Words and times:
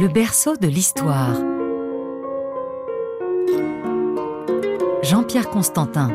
Le 0.00 0.08
berceau 0.08 0.56
de 0.56 0.66
l'histoire. 0.66 1.34
Jean-Pierre 5.02 5.50
Constantin. 5.50 6.08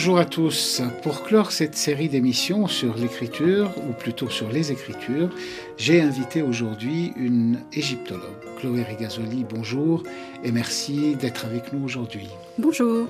Bonjour 0.00 0.18
à 0.18 0.24
tous. 0.24 0.80
Pour 1.02 1.24
clore 1.24 1.52
cette 1.52 1.74
série 1.74 2.08
d'émissions 2.08 2.66
sur 2.68 2.96
l'écriture, 2.96 3.70
ou 3.86 3.92
plutôt 3.92 4.30
sur 4.30 4.48
les 4.48 4.72
écritures, 4.72 5.28
j'ai 5.76 6.00
invité 6.00 6.40
aujourd'hui 6.40 7.12
une 7.16 7.58
égyptologue. 7.74 8.22
Chloé 8.58 8.82
Rigazoli, 8.82 9.44
bonjour 9.44 10.02
et 10.42 10.52
merci 10.52 11.16
d'être 11.16 11.44
avec 11.44 11.74
nous 11.74 11.84
aujourd'hui. 11.84 12.28
Bonjour. 12.56 13.08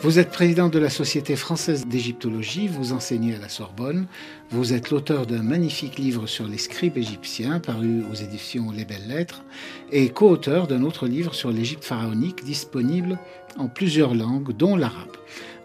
Vous 0.00 0.18
êtes 0.18 0.30
présidente 0.30 0.72
de 0.72 0.78
la 0.78 0.88
Société 0.88 1.36
française 1.36 1.86
d'égyptologie, 1.86 2.68
vous 2.68 2.94
enseignez 2.94 3.34
à 3.34 3.38
la 3.38 3.50
Sorbonne, 3.50 4.06
vous 4.50 4.72
êtes 4.72 4.88
l'auteur 4.88 5.26
d'un 5.26 5.42
magnifique 5.42 5.98
livre 5.98 6.26
sur 6.26 6.48
les 6.48 6.56
scribes 6.56 6.96
égyptiens 6.96 7.60
paru 7.60 8.02
aux 8.10 8.14
éditions 8.14 8.70
Les 8.74 8.86
Belles 8.86 9.08
Lettres 9.08 9.42
et 9.92 10.08
co-auteur 10.08 10.68
d'un 10.68 10.84
autre 10.84 11.06
livre 11.06 11.34
sur 11.34 11.50
l'Égypte 11.50 11.84
pharaonique 11.84 12.44
disponible 12.44 13.18
en 13.58 13.68
plusieurs 13.68 14.14
langues, 14.14 14.56
dont 14.56 14.74
l'arabe. 14.74 15.19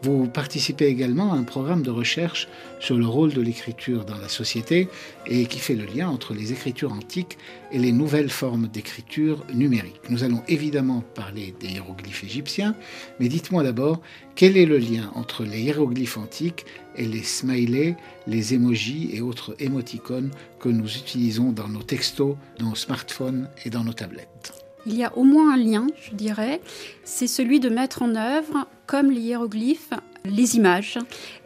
Vous 0.06 0.28
participez 0.28 0.86
également 0.86 1.34
à 1.34 1.36
un 1.36 1.42
programme 1.42 1.82
de 1.82 1.90
recherche 1.90 2.48
sur 2.80 2.96
le 2.96 3.08
rôle 3.08 3.34
de 3.34 3.42
l'écriture 3.42 4.06
dans 4.06 4.20
la 4.20 4.30
société 4.30 4.88
et 5.26 5.48
qui 5.48 5.58
fait 5.58 5.74
le 5.74 5.86
lien 5.86 6.08
entre 6.08 6.36
les 6.36 6.52
écritures 6.52 6.94
antiques 6.94 7.40
et 7.72 7.80
les 7.80 7.92
nouvelles 7.92 8.30
formes 8.30 8.68
d'écriture 8.68 9.44
numérique. 9.52 10.00
Nous 10.12 10.24
allons 10.24 10.44
évidemment 10.48 11.04
parler 11.16 11.56
des 11.60 11.70
hiéroglyphes 11.70 12.24
égyptiens, 12.24 12.76
mais 13.20 13.30
dites-moi 13.30 13.64
d'abord 13.64 14.00
quel 14.36 14.58
est 14.58 14.68
le 14.68 14.78
lien 14.78 15.10
entre 15.16 15.44
les 15.44 15.62
hiéroglyphes 15.62 16.18
antiques 16.18 16.68
et 16.96 17.08
les 17.08 17.24
smileys, 17.24 17.96
les 18.28 18.54
emojis 18.54 19.10
et 19.12 19.22
autres 19.22 19.56
émoticônes 19.58 20.30
que 20.60 20.70
nous 20.70 20.98
utilisons 20.98 21.52
dans 21.52 21.68
nos 21.68 21.82
textos, 21.82 22.36
nos 22.60 22.76
smartphones 22.76 23.50
et 23.66 23.72
dans 23.72 23.84
nos 23.84 23.94
tablettes? 23.94 24.65
Il 24.86 24.96
y 24.96 25.04
a 25.04 25.16
au 25.18 25.24
moins 25.24 25.54
un 25.54 25.58
lien, 25.58 25.88
je 26.10 26.16
dirais, 26.16 26.62
c'est 27.04 27.28
celui 27.28 27.60
de 27.60 27.70
mettre 27.70 28.02
en 28.02 28.16
œuvre, 28.16 28.68
comme 28.86 29.10
les 29.10 29.22
hiéroglyphes, 29.22 29.94
les 30.26 30.56
images 30.56 31.00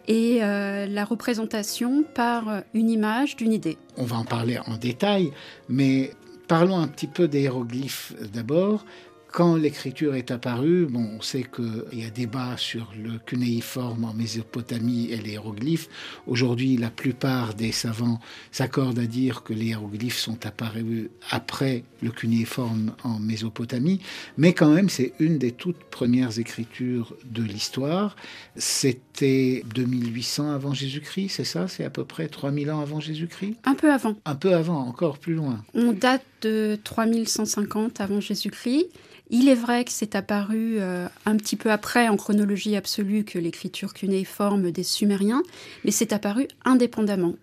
et 0.08 0.40
euh, 0.42 0.86
la 0.86 1.06
représentation 1.06 2.04
par 2.16 2.64
une 2.74 2.90
image 2.90 3.36
d'une 3.36 3.54
idée. 3.54 3.78
On 3.98 4.04
va 4.04 4.18
en 4.18 4.26
parler 4.26 4.60
en 4.66 4.78
détail, 4.78 5.32
mais 5.70 6.12
parlons 6.48 6.80
un 6.80 6.88
petit 6.88 7.08
peu 7.08 7.28
des 7.28 7.42
hiéroglyphes 7.42 8.14
d'abord. 8.34 8.86
Quand 9.32 9.56
l'écriture 9.56 10.16
est 10.16 10.32
apparue, 10.32 10.88
bon, 10.88 11.08
on 11.18 11.22
sait 11.22 11.44
qu'il 11.44 12.00
y 12.00 12.04
a 12.04 12.10
débat 12.10 12.58
sur 12.58 12.92
le 13.02 13.20
cunéiforme 13.20 14.06
en 14.06 14.14
Mésopotamie 14.14 15.10
et 15.12 15.18
les 15.18 15.32
hiéroglyphes. 15.32 15.88
Aujourd'hui, 16.26 16.78
la 16.78 16.90
plupart 16.90 17.54
des 17.54 17.72
savants 17.72 18.20
s'accordent 18.52 18.98
à 18.98 19.06
dire 19.06 19.44
que 19.44 19.54
les 19.54 19.68
hiéroglyphes 19.68 20.18
sont 20.18 20.48
apparus 20.48 21.10
après 21.30 21.84
le 22.02 22.10
cunéiforme 22.10 22.94
en 23.04 23.20
Mésopotamie, 23.20 24.00
mais 24.38 24.54
quand 24.54 24.74
même, 24.74 24.90
c'est 24.90 25.14
une 25.20 25.38
des 25.38 25.52
toutes 25.52 25.84
premières 25.84 26.40
écritures 26.40 27.16
de 27.26 27.44
l'histoire. 27.44 28.16
C'était 28.56 29.64
2800 29.76 30.52
avant 30.52 30.74
Jésus-Christ, 30.74 31.30
c'est 31.30 31.44
ça? 31.44 31.68
C'est 31.68 31.84
à 31.84 31.92
peu 31.92 32.04
près 32.04 32.30
3000 32.30 32.72
ans 32.72 32.82
avant 32.82 33.00
Jésus-Christ? 33.00 33.58
Un 33.64 33.76
peu 33.76 33.92
avant. 33.92 34.16
Un 34.26 34.36
peu 34.36 34.56
avant, 34.56 34.88
encore 34.88 35.20
plus 35.20 35.36
loin. 35.36 35.64
On 35.76 35.92
date 35.92 36.26
de 36.42 36.80
3150 36.84 38.02
avant 38.02 38.20
Jésus-Christ. 38.20 38.88
Il 39.32 39.48
est 39.48 39.56
vrai 39.56 39.86
que 39.86 39.92
c'est 39.92 40.16
apparu 40.16 40.80
euh, 40.80 41.08
un 41.26 41.38
petit 41.38 41.56
peu 41.56 41.72
après, 41.72 42.08
en 42.08 42.18
chronologie 42.18 42.76
absolue, 42.76 43.24
que 43.24 43.38
l'écriture 43.38 43.94
cunéiforme 43.94 44.72
des 44.72 44.84
Sumériens, 44.84 45.44
mais 45.86 45.92
c'est 45.92 46.14
apparu 46.14 46.48
indépendamment. 46.66 47.36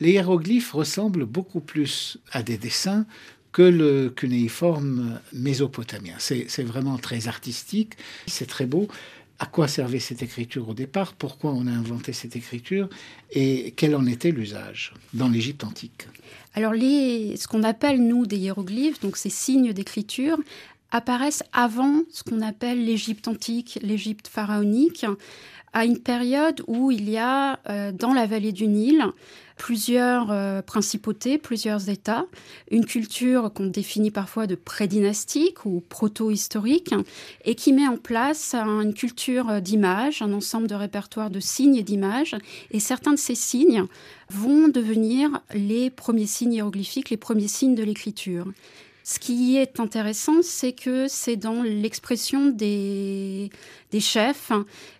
Les 0.00 0.12
hiéroglyphes 0.12 0.72
ressemblent 0.72 1.26
beaucoup 1.26 1.60
plus 1.60 2.18
à 2.32 2.42
des 2.42 2.56
dessins 2.56 3.04
que 3.52 3.62
le 3.62 4.10
cunéiforme 4.10 5.20
mésopotamien. 5.32 6.14
C'est 6.18 6.62
vraiment 6.62 6.96
très 6.96 7.28
artistique, 7.28 7.94
c'est 8.26 8.46
très 8.46 8.66
beau. 8.66 8.88
À 9.40 9.46
quoi 9.46 9.68
servait 9.68 10.00
cette 10.00 10.22
écriture 10.22 10.68
au 10.68 10.74
départ? 10.74 11.12
Pourquoi 11.12 11.52
on 11.52 11.66
a 11.66 11.70
inventé 11.70 12.12
cette 12.12 12.36
écriture? 12.36 12.88
Et 13.30 13.72
quel 13.76 13.94
en 13.94 14.04
était 14.06 14.32
l'usage 14.32 14.94
dans 15.14 15.28
l'Égypte 15.28 15.62
antique? 15.62 16.08
Alors, 16.54 16.72
les, 16.72 17.36
ce 17.36 17.46
qu'on 17.46 17.62
appelle, 17.62 18.04
nous, 18.04 18.26
des 18.26 18.36
hiéroglyphes, 18.36 19.00
donc 19.00 19.16
ces 19.16 19.30
signes 19.30 19.72
d'écriture, 19.72 20.38
apparaissent 20.90 21.44
avant 21.52 22.02
ce 22.10 22.22
qu'on 22.22 22.40
appelle 22.40 22.84
l'Égypte 22.84 23.28
antique, 23.28 23.78
l'Égypte 23.82 24.28
pharaonique, 24.28 25.06
à 25.72 25.84
une 25.84 25.98
période 25.98 26.62
où 26.66 26.90
il 26.90 27.10
y 27.10 27.18
a 27.18 27.60
euh, 27.68 27.92
dans 27.92 28.14
la 28.14 28.26
vallée 28.26 28.52
du 28.52 28.66
Nil 28.66 29.04
plusieurs 29.56 30.30
euh, 30.30 30.62
principautés, 30.62 31.36
plusieurs 31.36 31.88
États, 31.90 32.26
une 32.70 32.86
culture 32.86 33.52
qu'on 33.52 33.66
définit 33.66 34.10
parfois 34.10 34.46
de 34.46 34.54
prédynastique 34.54 35.66
ou 35.66 35.82
proto-historique, 35.88 36.94
et 37.44 37.54
qui 37.54 37.72
met 37.72 37.88
en 37.88 37.96
place 37.96 38.54
une 38.54 38.94
culture 38.94 39.60
d'images, 39.60 40.22
un 40.22 40.32
ensemble 40.32 40.68
de 40.68 40.76
répertoires 40.76 41.30
de 41.30 41.40
signes 41.40 41.76
et 41.76 41.82
d'images, 41.82 42.36
et 42.70 42.80
certains 42.80 43.12
de 43.12 43.18
ces 43.18 43.34
signes 43.34 43.84
vont 44.30 44.68
devenir 44.68 45.40
les 45.52 45.90
premiers 45.90 46.26
signes 46.26 46.54
hiéroglyphiques, 46.54 47.10
les 47.10 47.16
premiers 47.16 47.48
signes 47.48 47.74
de 47.74 47.82
l'écriture. 47.82 48.46
Ce 49.10 49.18
qui 49.18 49.56
est 49.56 49.80
intéressant, 49.80 50.42
c'est 50.42 50.74
que 50.74 51.08
c'est 51.08 51.36
dans 51.36 51.62
l'expression 51.62 52.50
des, 52.50 53.48
chefs, 54.00 54.52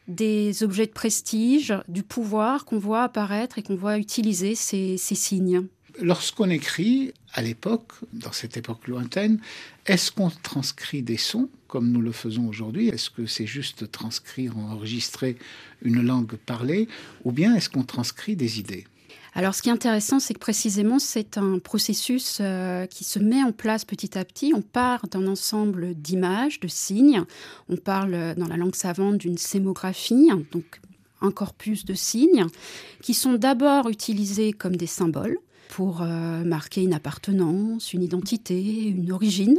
des 0.09 0.63
objets 0.63 0.87
de 0.87 0.93
prestige, 0.93 1.75
du 1.89 2.03
pouvoir 2.03 2.65
qu'on 2.65 2.79
voit 2.79 3.03
apparaître 3.03 3.59
et 3.59 3.63
qu'on 3.63 3.77
voit 3.77 3.99
utiliser 3.99 4.55
ces 4.55 4.97
signes. 4.97 5.67
Lorsqu'on 6.01 6.49
écrit, 6.49 7.13
à 7.35 7.43
l'époque, 7.43 7.93
dans 8.15 8.33
cette 8.33 8.57
époque 8.57 8.89
lointaine, 8.89 9.41
est-ce 9.85 10.11
qu'on 10.11 10.31
transcrit 10.31 11.03
des 11.03 11.19
sons 11.19 11.51
comme 11.67 11.93
nous 11.93 12.01
le 12.01 12.13
faisons 12.13 12.49
aujourd'hui? 12.49 12.89
Est-ce 12.89 13.11
que 13.11 13.27
c'est 13.27 13.47
juste 13.47 13.93
transcrire, 13.93 14.57
enregistrer 14.57 15.37
une 15.83 16.01
langue 16.01 16.37
parlée? 16.47 16.89
Ou 17.25 17.33
bien 17.33 17.55
est-ce 17.55 17.69
qu'on 17.69 17.85
transcrit 17.85 18.37
des 18.37 18.59
idées? 18.59 18.87
Alors, 19.35 19.55
ce 19.55 19.63
qui 19.63 19.69
est 19.69 19.73
intéressant, 19.73 20.21
c'est 20.21 20.35
que 20.35 20.39
précisément, 20.39 20.99
c'est 20.99 21.39
un 21.39 21.59
processus 21.59 22.39
euh, 22.41 22.87
qui 22.87 23.05
se 23.05 23.19
met 23.19 23.43
en 23.43 23.53
place 23.53 23.85
petit 23.85 24.19
à 24.19 24.25
petit. 24.25 24.53
On 24.55 24.63
part 24.63 25.07
d'un 25.09 25.27
ensemble 25.27 25.95
d'images, 25.95 26.61
de 26.61 26.69
signes. 26.69 27.23
On 27.69 27.77
parle 27.77 28.15
euh, 28.15 28.35
dans 28.35 28.49
la 28.49 28.57
langue 28.57 28.75
savante 28.75 29.19
d'une 29.19 29.39
sémographie, 29.39 30.31
donc 30.53 30.81
un 31.21 31.31
corpus 31.31 31.85
de 31.85 31.95
signes, 31.95 32.47
qui 33.03 33.15
sont 33.15 33.35
d'abord 33.35 33.89
utilisés 33.89 34.53
comme 34.53 34.77
des 34.77 34.87
symboles 34.87 35.39
pour 35.69 36.03
euh, 36.03 36.45
marquer 36.45 36.83
une 36.83 36.95
appartenance, 36.95 37.93
une 37.93 38.03
identité, 38.03 38.89
une 38.89 39.13
origine. 39.13 39.59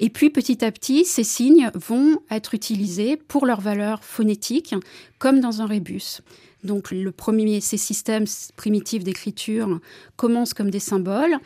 Et 0.00 0.10
puis 0.10 0.30
petit 0.30 0.64
à 0.64 0.72
petit, 0.72 1.04
ces 1.04 1.24
signes 1.24 1.70
vont 1.74 2.18
être 2.30 2.54
utilisés 2.54 3.16
pour 3.16 3.46
leur 3.46 3.60
valeur 3.60 4.04
phonétique, 4.04 4.74
comme 5.18 5.40
dans 5.40 5.62
un 5.62 5.66
rébus. 5.66 6.20
Donc 6.64 6.90
le 6.90 7.12
premier, 7.12 7.60
ces 7.60 7.76
systèmes 7.76 8.24
primitifs 8.56 9.04
d'écriture 9.04 9.80
commencent 10.16 10.54
comme 10.54 10.70
des 10.70 10.80
symboles, 10.80 11.38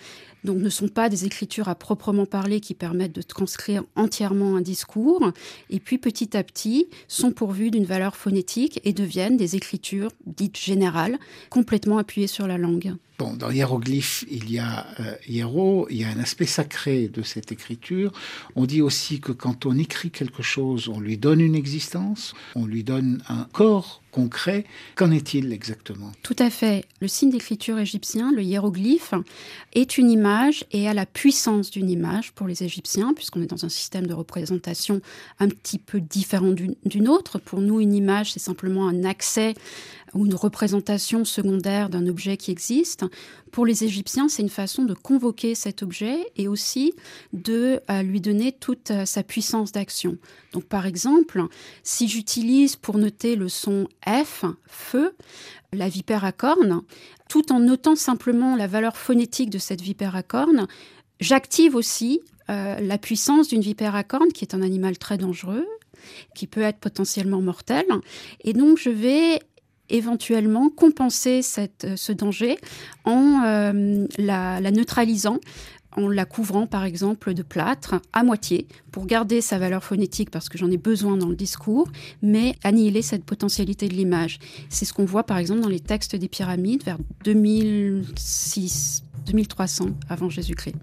donc 0.44 0.58
ne 0.58 0.70
sont 0.70 0.88
pas 0.88 1.08
des 1.08 1.24
écritures 1.26 1.68
à 1.68 1.74
proprement 1.74 2.26
parler 2.26 2.60
qui 2.60 2.74
permettent 2.74 3.14
de 3.14 3.22
transcrire 3.22 3.84
entièrement 3.94 4.56
un 4.56 4.62
discours, 4.62 5.32
et 5.70 5.80
puis 5.80 5.98
petit 5.98 6.36
à 6.36 6.42
petit 6.42 6.88
sont 7.08 7.30
pourvus 7.30 7.70
d'une 7.70 7.84
valeur 7.84 8.16
phonétique 8.16 8.80
et 8.84 8.92
deviennent 8.92 9.36
des 9.36 9.54
écritures 9.54 10.10
dites 10.26 10.58
générales, 10.58 11.18
complètement 11.50 11.98
appuyées 11.98 12.26
sur 12.26 12.46
la 12.46 12.58
langue. 12.58 12.94
Bon, 13.18 13.34
dans 13.34 13.50
hiéroglyphe, 13.50 14.24
il 14.30 14.50
y 14.50 14.58
a 14.58 14.86
euh, 14.98 15.14
hiéro, 15.28 15.86
il 15.90 15.98
y 15.98 16.04
a 16.04 16.08
un 16.08 16.18
aspect 16.18 16.46
sacré 16.46 17.06
de 17.06 17.22
cette 17.22 17.52
écriture. 17.52 18.10
On 18.56 18.64
dit 18.64 18.80
aussi 18.80 19.20
que 19.20 19.30
quand 19.30 19.64
on 19.64 19.78
écrit 19.78 20.10
quelque 20.10 20.42
chose, 20.42 20.88
on 20.88 20.98
lui 20.98 21.18
donne 21.18 21.40
une 21.40 21.54
existence, 21.54 22.34
on 22.56 22.66
lui 22.66 22.82
donne 22.82 23.22
un 23.28 23.46
corps 23.62 24.01
concret. 24.12 24.64
Qu'en 24.94 25.10
est-il 25.10 25.52
exactement? 25.52 26.12
Tout 26.22 26.36
à 26.38 26.50
fait. 26.50 26.84
Le 27.00 27.08
signe 27.08 27.30
d'écriture 27.30 27.78
égyptien, 27.78 28.30
le 28.30 28.42
hiéroglyphe, 28.42 29.14
est 29.72 29.98
une 29.98 30.10
image 30.10 30.64
et 30.70 30.88
a 30.88 30.94
la 30.94 31.06
puissance 31.06 31.70
d'une 31.70 31.90
image 31.90 32.32
pour 32.32 32.46
les 32.46 32.62
Égyptiens, 32.62 33.14
puisqu'on 33.14 33.42
est 33.42 33.46
dans 33.46 33.64
un 33.64 33.70
système 33.70 34.06
de 34.06 34.14
représentation 34.14 35.00
un 35.40 35.48
petit 35.48 35.78
peu 35.78 36.00
différent 36.00 36.52
d'une 36.52 37.08
autre. 37.08 37.38
Pour 37.38 37.60
nous, 37.60 37.80
une 37.80 37.94
image, 37.94 38.32
c'est 38.32 38.38
simplement 38.38 38.86
un 38.86 39.02
accès 39.04 39.54
ou 40.14 40.26
une 40.26 40.34
représentation 40.34 41.24
secondaire 41.24 41.88
d'un 41.88 42.06
objet 42.06 42.36
qui 42.36 42.50
existe. 42.50 43.04
Pour 43.50 43.66
les 43.66 43.84
Égyptiens, 43.84 44.28
c'est 44.28 44.42
une 44.42 44.48
façon 44.48 44.84
de 44.84 44.94
convoquer 44.94 45.54
cet 45.54 45.82
objet 45.82 46.18
et 46.36 46.48
aussi 46.48 46.94
de 47.32 47.80
euh, 47.90 48.02
lui 48.02 48.20
donner 48.20 48.52
toute 48.52 48.90
euh, 48.90 49.04
sa 49.04 49.22
puissance 49.22 49.72
d'action. 49.72 50.16
Donc 50.52 50.64
par 50.64 50.86
exemple, 50.86 51.42
si 51.82 52.08
j'utilise 52.08 52.76
pour 52.76 52.98
noter 52.98 53.36
le 53.36 53.48
son 53.48 53.88
F, 54.06 54.44
feu, 54.66 55.14
la 55.72 55.88
vipère 55.88 56.24
à 56.24 56.32
cornes, 56.32 56.82
tout 57.28 57.52
en 57.52 57.60
notant 57.60 57.96
simplement 57.96 58.56
la 58.56 58.66
valeur 58.66 58.96
phonétique 58.96 59.50
de 59.50 59.58
cette 59.58 59.80
vipère 59.80 60.16
à 60.16 60.22
cornes, 60.22 60.66
J'active 61.22 61.76
aussi 61.76 62.20
euh, 62.50 62.80
la 62.80 62.98
puissance 62.98 63.46
d'une 63.46 63.60
vipère 63.60 63.94
à 63.94 64.02
cornes, 64.02 64.32
qui 64.32 64.44
est 64.44 64.56
un 64.56 64.62
animal 64.62 64.98
très 64.98 65.18
dangereux, 65.18 65.68
qui 66.34 66.48
peut 66.48 66.62
être 66.62 66.78
potentiellement 66.78 67.40
mortel. 67.40 67.84
Et 68.42 68.54
donc, 68.54 68.76
je 68.78 68.90
vais 68.90 69.38
éventuellement 69.88 70.68
compenser 70.68 71.42
cette, 71.42 71.84
euh, 71.84 71.96
ce 71.96 72.10
danger 72.10 72.58
en 73.04 73.44
euh, 73.44 74.06
la, 74.18 74.60
la, 74.60 74.70
neutralisant 74.72 75.38
en 75.96 76.08
la 76.08 76.24
couvrant 76.24 76.66
par 76.66 76.84
exemple 76.84 77.34
de 77.34 77.42
plâtre 77.42 77.96
à 78.12 78.24
moitié 78.24 78.66
pour 78.90 79.06
garder 79.06 79.40
sa 79.40 79.58
valeur 79.58 79.84
phonétique 79.84 80.30
parce 80.30 80.48
que 80.48 80.58
j'en 80.58 80.70
ai 80.70 80.76
besoin 80.76 81.16
dans 81.16 81.28
le 81.28 81.36
discours, 81.36 81.88
mais 82.22 82.54
annihiler 82.64 83.02
cette 83.02 83.24
potentialité 83.24 83.88
de 83.88 83.94
l'image. 83.94 84.38
C'est 84.68 84.84
ce 84.84 84.92
qu'on 84.92 85.04
voit 85.04 85.24
par 85.24 85.38
exemple 85.38 85.60
dans 85.60 85.68
les 85.68 85.80
textes 85.80 86.16
des 86.16 86.28
pyramides 86.28 86.84
vers 86.84 86.98
2006, 87.24 89.04
2300 89.26 89.90
avant 90.08 90.30
Jésus-Christ. 90.30 90.76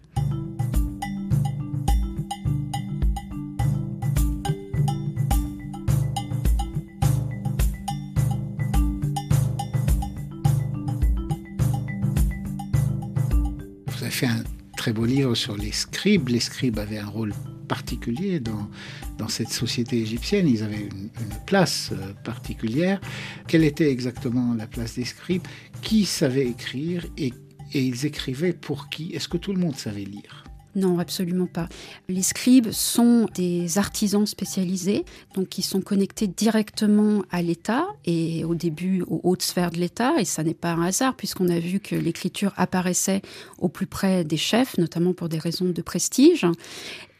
fait 14.19 14.25
un 14.25 14.58
très 14.79 14.93
beau 14.93 15.03
livre 15.03 15.35
sur 15.35 15.57
les 15.57 15.73
scribes. 15.73 16.29
Les 16.29 16.39
scribes 16.39 16.79
avaient 16.79 16.99
un 16.99 17.09
rôle 17.09 17.33
particulier 17.67 18.39
dans, 18.39 18.69
dans 19.17 19.27
cette 19.27 19.49
société 19.49 19.97
égyptienne. 19.97 20.47
Ils 20.47 20.63
avaient 20.63 20.87
une, 20.87 21.09
place 21.45 21.89
euh, 21.91 22.13
particulière. 22.23 23.01
Quelle 23.45 23.65
était 23.65 23.91
exactement 23.91 24.53
la 24.53 24.67
place 24.67 24.95
des 24.95 25.03
scribes? 25.03 25.45
Qui 25.81 26.05
savait 26.05 26.47
écrire 26.47 27.05
et, 27.17 27.33
et 27.73 27.83
ils 27.83 28.05
écrivaient 28.05 28.53
pour 28.53 28.87
qui? 28.87 29.11
Est-ce 29.13 29.27
que 29.27 29.35
tout 29.35 29.51
le 29.51 29.59
monde 29.59 29.75
savait 29.75 30.05
lire? 30.05 30.48
Non, 30.75 30.99
absolument 30.99 31.47
pas. 31.47 31.67
Les 32.07 32.21
scribes 32.21 32.71
sont 32.71 33.27
des 33.33 33.77
artisans 33.77 34.25
spécialisés, 34.25 35.03
donc 35.33 35.49
qui 35.49 35.61
sont 35.61 35.81
connectés 35.81 36.27
directement 36.27 37.23
à 37.31 37.41
l'État 37.41 37.87
et 38.05 38.43
au 38.45 38.55
début 38.55 39.01
aux 39.03 39.19
hautes 39.23 39.41
sphères 39.41 39.71
de 39.71 39.77
l'État. 39.77 40.13
Et 40.19 40.25
ça 40.25 40.43
n'est 40.43 40.53
pas 40.53 40.71
un 40.71 40.83
hasard 40.83 41.15
puisqu'on 41.15 41.49
a 41.49 41.59
vu 41.59 41.79
que 41.79 41.95
l'écriture 41.95 42.53
apparaissait 42.55 43.21
au 43.57 43.67
plus 43.67 43.87
près 43.87 44.23
des 44.23 44.37
chefs, 44.37 44.77
notamment 44.77 45.13
pour 45.13 45.27
des 45.27 45.39
raisons 45.39 45.69
de 45.69 45.81
prestige. 45.81 46.45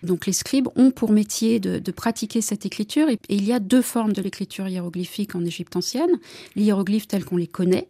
Donc 0.03 0.25
les 0.25 0.33
scribes 0.33 0.69
ont 0.75 0.91
pour 0.91 1.11
métier 1.11 1.59
de, 1.59 1.91
pratiquer 1.91 2.41
cette 2.41 2.65
écriture 2.65 3.09
et, 3.09 3.19
il 3.29 3.43
y 3.45 3.51
a 3.51 3.59
deux 3.59 3.81
formes 3.81 4.13
de 4.13 4.21
l'écriture 4.21 4.67
hiéroglyphique 4.67 5.35
en 5.35 5.43
Égypte 5.43 5.75
ancienne. 5.75 6.19
Les 6.55 6.63
hiéroglyphes 6.63 7.07
tels 7.07 7.25
qu'on 7.25 7.37
les 7.37 7.47
connaît, 7.47 7.87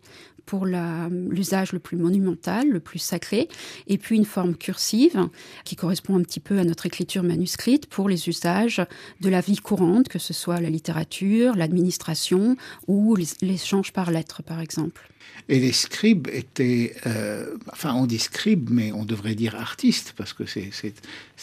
pour 0.50 0.66
l'usage 0.66 1.74
le 1.74 1.80
plus 1.80 1.96
monumental, 1.96 2.68
le 2.68 2.80
plus 2.80 2.98
sacré, 2.98 3.48
et 3.86 4.00
puis 4.00 4.16
une 4.16 4.26
forme 4.26 4.56
cursive 4.56 5.30
qui 5.64 5.76
correspond 5.76 6.18
un 6.18 6.24
petit 6.24 6.40
peu 6.40 6.58
à 6.58 6.64
notre 6.64 6.88
écriture 6.88 7.22
manuscrite 7.22 7.86
pour 7.86 8.10
les 8.10 8.28
usages 8.28 8.82
de 9.22 9.30
la 9.30 9.42
vie 9.42 9.58
courante, 9.58 10.10
que 10.10 10.18
ce 10.18 10.34
soit 10.34 10.60
la 10.60 10.72
littérature, 10.72 11.56
l'administration 11.56 12.58
ou 12.88 13.16
l'échange 13.44 13.94
par 13.94 14.10
lettres, 14.10 14.42
par 14.42 14.60
exemple. 14.60 15.12
Et 15.50 15.60
les 15.60 15.72
scribes 15.72 16.28
étaient, 16.30 16.96
euh, 17.06 17.56
enfin 17.72 17.94
on 17.94 18.08
dit 18.08 18.18
scribes, 18.18 18.72
mais 18.72 18.92
on 18.92 19.06
devrait 19.06 19.36
dire 19.36 19.54
artistes, 19.54 20.16
parce 20.18 20.34
que 20.34 20.46
c'est 20.48 20.72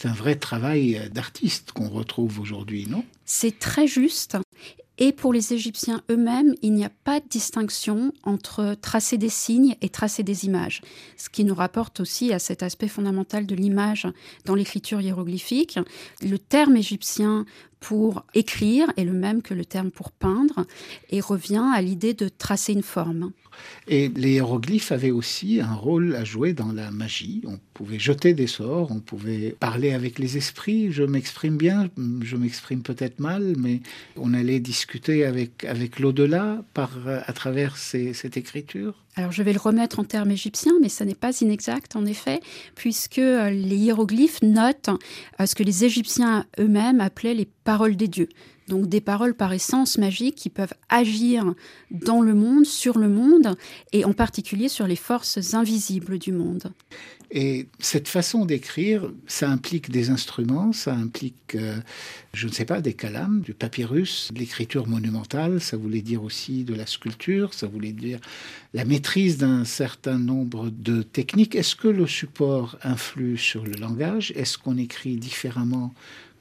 un 0.02 0.12
vrai 0.14 0.34
travail 0.34 1.08
d'artiste 1.14 1.70
qu'on 1.70 1.88
retrouve 1.88 2.40
aujourd'hui, 2.40 2.88
non? 2.88 3.04
C'est 3.24 3.56
très 3.60 3.86
juste. 3.86 4.36
Et 4.98 5.12
pour 5.12 5.32
les 5.32 5.52
Égyptiens 5.52 6.02
eux-mêmes, 6.10 6.54
il 6.62 6.72
n'y 6.72 6.84
a 6.84 6.90
pas 7.04 7.20
de 7.20 7.28
distinction 7.28 8.12
entre 8.22 8.74
tracer 8.80 9.18
des 9.18 9.28
signes 9.28 9.76
et 9.82 9.90
tracer 9.90 10.22
des 10.22 10.46
images, 10.46 10.80
ce 11.18 11.28
qui 11.28 11.44
nous 11.44 11.54
rapporte 11.54 12.00
aussi 12.00 12.32
à 12.32 12.38
cet 12.38 12.62
aspect 12.62 12.88
fondamental 12.88 13.46
de 13.46 13.54
l'image 13.54 14.06
dans 14.46 14.54
l'écriture 14.54 15.02
hiéroglyphique. 15.02 15.78
Le 16.22 16.38
terme 16.38 16.76
égyptien 16.76 17.44
pour 17.80 18.24
écrire 18.34 18.90
est 18.96 19.04
le 19.04 19.12
même 19.12 19.42
que 19.42 19.54
le 19.54 19.66
terme 19.66 19.90
pour 19.90 20.10
peindre 20.12 20.66
et 21.10 21.20
revient 21.20 21.70
à 21.74 21.82
l'idée 21.82 22.14
de 22.14 22.28
tracer 22.28 22.72
une 22.72 22.82
forme. 22.82 23.32
Et 23.88 24.08
les 24.08 24.34
hiéroglyphes 24.34 24.92
avaient 24.92 25.10
aussi 25.10 25.60
un 25.60 25.74
rôle 25.74 26.14
à 26.16 26.24
jouer 26.24 26.52
dans 26.52 26.72
la 26.72 26.90
magie. 26.90 27.42
On 27.46 27.58
pouvait 27.74 27.98
jeter 27.98 28.34
des 28.34 28.46
sorts, 28.46 28.90
on 28.90 29.00
pouvait 29.00 29.56
parler 29.58 29.92
avec 29.92 30.18
les 30.18 30.36
esprits. 30.36 30.92
Je 30.92 31.02
m'exprime 31.02 31.56
bien, 31.56 31.88
je 32.22 32.36
m'exprime 32.36 32.82
peut-être 32.82 33.20
mal, 33.20 33.54
mais 33.58 33.80
on 34.16 34.34
allait 34.34 34.60
discuter 34.60 35.24
avec, 35.24 35.64
avec 35.64 35.98
l'au-delà 36.00 36.62
par, 36.74 36.90
à 37.06 37.32
travers 37.32 37.76
cette 37.76 38.36
écriture. 38.36 38.94
Alors 39.18 39.32
je 39.32 39.42
vais 39.42 39.54
le 39.54 39.58
remettre 39.58 39.98
en 39.98 40.04
termes 40.04 40.30
égyptiens, 40.30 40.74
mais 40.82 40.90
ça 40.90 41.06
n'est 41.06 41.14
pas 41.14 41.40
inexact 41.40 41.96
en 41.96 42.04
effet, 42.04 42.40
puisque 42.74 43.18
euh, 43.18 43.48
les 43.48 43.76
hiéroglyphes 43.76 44.42
notent 44.42 44.90
euh, 45.40 45.46
ce 45.46 45.54
que 45.54 45.62
les 45.62 45.84
Égyptiens 45.84 46.44
eux-mêmes 46.60 47.00
appelaient 47.00 47.34
les 47.34 47.48
paroles 47.64 47.96
des 47.96 48.08
dieux 48.08 48.28
donc 48.68 48.88
des 48.88 49.00
paroles 49.00 49.34
par 49.34 49.52
essence 49.52 49.98
magiques 49.98 50.34
qui 50.34 50.50
peuvent 50.50 50.74
agir 50.88 51.54
dans 51.90 52.20
le 52.20 52.34
monde, 52.34 52.66
sur 52.66 52.98
le 52.98 53.08
monde, 53.08 53.56
et 53.92 54.04
en 54.04 54.12
particulier 54.12 54.68
sur 54.68 54.86
les 54.86 54.96
forces 54.96 55.54
invisibles 55.54 56.18
du 56.18 56.32
monde. 56.32 56.72
Et 57.32 57.66
cette 57.80 58.06
façon 58.06 58.44
d'écrire, 58.44 59.10
ça 59.26 59.50
implique 59.50 59.90
des 59.90 60.10
instruments, 60.10 60.72
ça 60.72 60.94
implique, 60.94 61.56
euh, 61.56 61.76
je 62.32 62.46
ne 62.46 62.52
sais 62.52 62.64
pas, 62.64 62.80
des 62.80 62.92
calames, 62.92 63.40
du 63.40 63.52
papyrus, 63.52 64.30
de 64.32 64.38
l'écriture 64.38 64.86
monumentale, 64.86 65.60
ça 65.60 65.76
voulait 65.76 66.02
dire 66.02 66.22
aussi 66.22 66.62
de 66.62 66.74
la 66.74 66.86
sculpture, 66.86 67.52
ça 67.52 67.66
voulait 67.66 67.92
dire 67.92 68.20
la 68.74 68.84
maîtrise 68.84 69.38
d'un 69.38 69.64
certain 69.64 70.18
nombre 70.18 70.70
de 70.70 71.02
techniques. 71.02 71.56
Est-ce 71.56 71.74
que 71.74 71.88
le 71.88 72.06
support 72.06 72.78
influe 72.84 73.36
sur 73.36 73.64
le 73.64 73.72
langage? 73.72 74.32
Est-ce 74.36 74.56
qu'on 74.56 74.76
écrit 74.76 75.16
différemment 75.16 75.94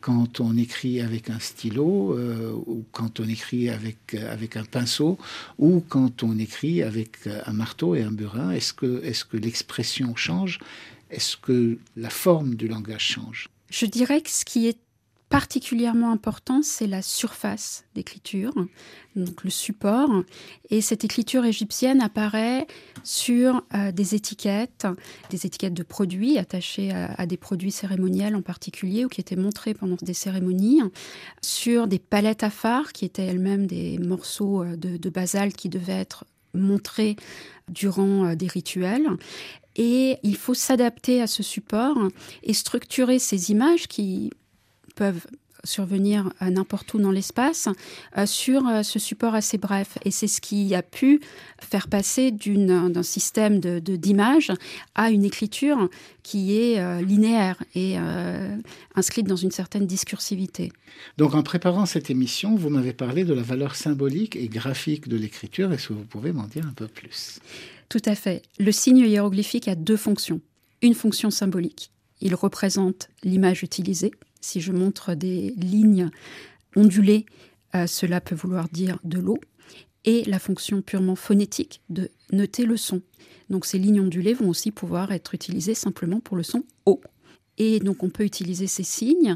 quand 0.05 0.39
on 0.39 0.55
écrit 0.55 1.01
avec 1.01 1.31
un 1.31 1.39
stylo, 1.39 2.15
euh, 2.15 2.51
ou 2.67 2.85
quand 2.91 3.19
on 3.19 3.27
écrit 3.27 3.71
avec, 3.71 4.13
avec 4.13 4.55
un 4.55 4.63
pinceau, 4.63 5.17
ou 5.57 5.83
quand 5.89 6.21
on 6.21 6.37
écrit 6.37 6.83
avec 6.83 7.27
un 7.47 7.53
marteau 7.53 7.95
et 7.95 8.03
un 8.03 8.11
burin 8.11 8.51
Est-ce 8.51 8.71
que, 8.71 9.03
est 9.03 9.27
que 9.27 9.37
l'expression 9.37 10.15
change? 10.15 10.59
Est-ce 11.09 11.37
que 11.37 11.79
la 11.97 12.11
forme 12.11 12.53
du 12.53 12.67
langage 12.67 13.01
change? 13.01 13.49
Je 13.71 13.87
dirais 13.87 14.21
que 14.21 14.29
ce 14.29 14.45
qui 14.45 14.67
est 14.67 14.77
particulièrement 15.29 16.11
important, 16.11 16.61
c'est 16.61 16.87
la 16.87 17.01
surface 17.01 17.85
d'écriture, 17.95 18.53
donc 19.15 19.43
le 19.43 19.49
support. 19.49 20.09
Et 20.69 20.81
cette 20.81 21.03
écriture 21.03 21.45
égyptienne 21.45 22.01
apparaît 22.01 22.67
sur 23.03 23.63
euh, 23.73 23.91
des 23.91 24.15
étiquettes, 24.15 24.87
des 25.31 25.45
étiquettes 25.45 25.73
de 25.73 25.83
produits 25.83 26.37
attachées 26.37 26.91
à, 26.91 27.25
des 27.25 27.37
produits 27.37 27.71
cérémoniels 27.71 28.35
en 28.35 28.41
particulier 28.41 29.05
ou 29.05 29.07
qui 29.07 29.21
étaient 29.21 29.35
montrés 29.35 29.73
pendant 29.73 29.97
des 30.01 30.13
cérémonies, 30.13 30.81
sur 31.41 31.87
des 31.87 31.99
palettes 31.99 32.43
à 32.43 32.49
phare 32.49 32.93
qui 32.93 33.05
étaient 33.05 33.25
elles-mêmes 33.25 33.67
des 33.67 33.97
morceaux 33.97 34.63
euh, 34.63 34.75
de, 34.75 34.97
de 34.97 35.09
basalte 35.09 35.55
qui 35.55 35.69
devaient 35.69 35.93
être 35.93 36.25
montrés 36.53 37.15
durant 37.67 38.25
euh, 38.25 38.35
des 38.35 38.47
rituels. 38.47 39.07
Et 39.75 40.17
il 40.23 40.37
faut 40.37 40.53
s'adapter 40.53 41.21
à 41.21 41.27
ce 41.27 41.43
support 41.43 41.97
et 42.43 42.53
structurer 42.53 43.19
ces 43.19 43.51
images 43.51 43.87
qui 43.87 44.31
peuvent 44.95 45.25
survenir 45.65 46.31
à 46.39 46.49
n'importe 46.49 46.93
où 46.93 46.99
dans 46.99 47.11
l'espace 47.11 47.67
euh, 48.17 48.25
sur 48.25 48.67
euh, 48.67 48.83
ce 48.83 48.99
support 48.99 49.35
assez 49.35 49.57
bref. 49.57 49.97
Et 50.05 50.11
c'est 50.11 50.27
ce 50.27 50.41
qui 50.41 50.73
a 50.75 50.81
pu 50.83 51.21
faire 51.59 51.87
passer 51.87 52.31
d'un 52.31 53.03
système 53.03 53.59
d'images 53.59 54.47
de, 54.47 54.55
à 54.95 55.09
une 55.09 55.23
écriture 55.23 55.89
qui 56.23 56.57
est 56.57 56.79
euh, 56.79 57.01
linéaire 57.01 57.61
et 57.73 57.95
euh, 57.97 58.55
inscrite 58.95 59.27
dans 59.27 59.35
une 59.35 59.51
certaine 59.51 59.85
discursivité. 59.85 60.71
Donc 61.17 61.33
en 61.33 61.43
préparant 61.43 61.85
cette 61.85 62.09
émission, 62.09 62.55
vous 62.55 62.69
m'avez 62.69 62.93
parlé 62.93 63.23
de 63.25 63.33
la 63.33 63.41
valeur 63.41 63.75
symbolique 63.75 64.35
et 64.35 64.47
graphique 64.47 65.07
de 65.07 65.17
l'écriture. 65.17 65.73
Est-ce 65.73 65.89
que 65.89 65.93
vous 65.93 66.05
pouvez 66.05 66.31
m'en 66.31 66.47
dire 66.47 66.65
un 66.67 66.73
peu 66.73 66.87
plus? 66.87 67.39
Tout 67.89 68.01
à 68.05 68.15
fait. 68.15 68.41
Le 68.59 68.71
signe 68.71 68.97
hiéroglyphique 68.97 69.67
a 69.67 69.75
deux 69.75 69.97
fonctions. 69.97 70.41
Une 70.81 70.95
fonction 70.95 71.29
symbolique. 71.29 71.91
Il 72.21 72.33
représente 72.33 73.09
l'image 73.23 73.61
utilisée, 73.63 74.11
si 74.45 74.61
je 74.61 74.71
montre 74.71 75.15
des 75.15 75.53
lignes 75.57 76.09
ondulées, 76.75 77.25
euh, 77.75 77.87
cela 77.87 78.21
peut 78.21 78.35
vouloir 78.35 78.69
dire 78.69 78.99
de 79.03 79.19
l'eau. 79.19 79.39
Et 80.05 80.23
la 80.25 80.37
fonction 80.37 80.83
purement 80.83 81.15
phonétique 81.15 81.81
de 81.89 82.11
noter 82.31 82.65
le 82.65 82.77
son. 82.77 83.01
Donc 83.49 83.65
ces 83.65 83.79
lignes 83.79 84.01
ondulées 84.01 84.35
vont 84.35 84.49
aussi 84.49 84.71
pouvoir 84.71 85.11
être 85.11 85.33
utilisées 85.33 85.73
simplement 85.73 86.19
pour 86.19 86.37
le 86.37 86.43
son 86.43 86.63
O. 86.85 87.01
Et 87.57 87.79
donc 87.79 88.03
on 88.03 88.09
peut 88.09 88.23
utiliser 88.23 88.67
ces 88.67 88.83
signes 88.83 89.35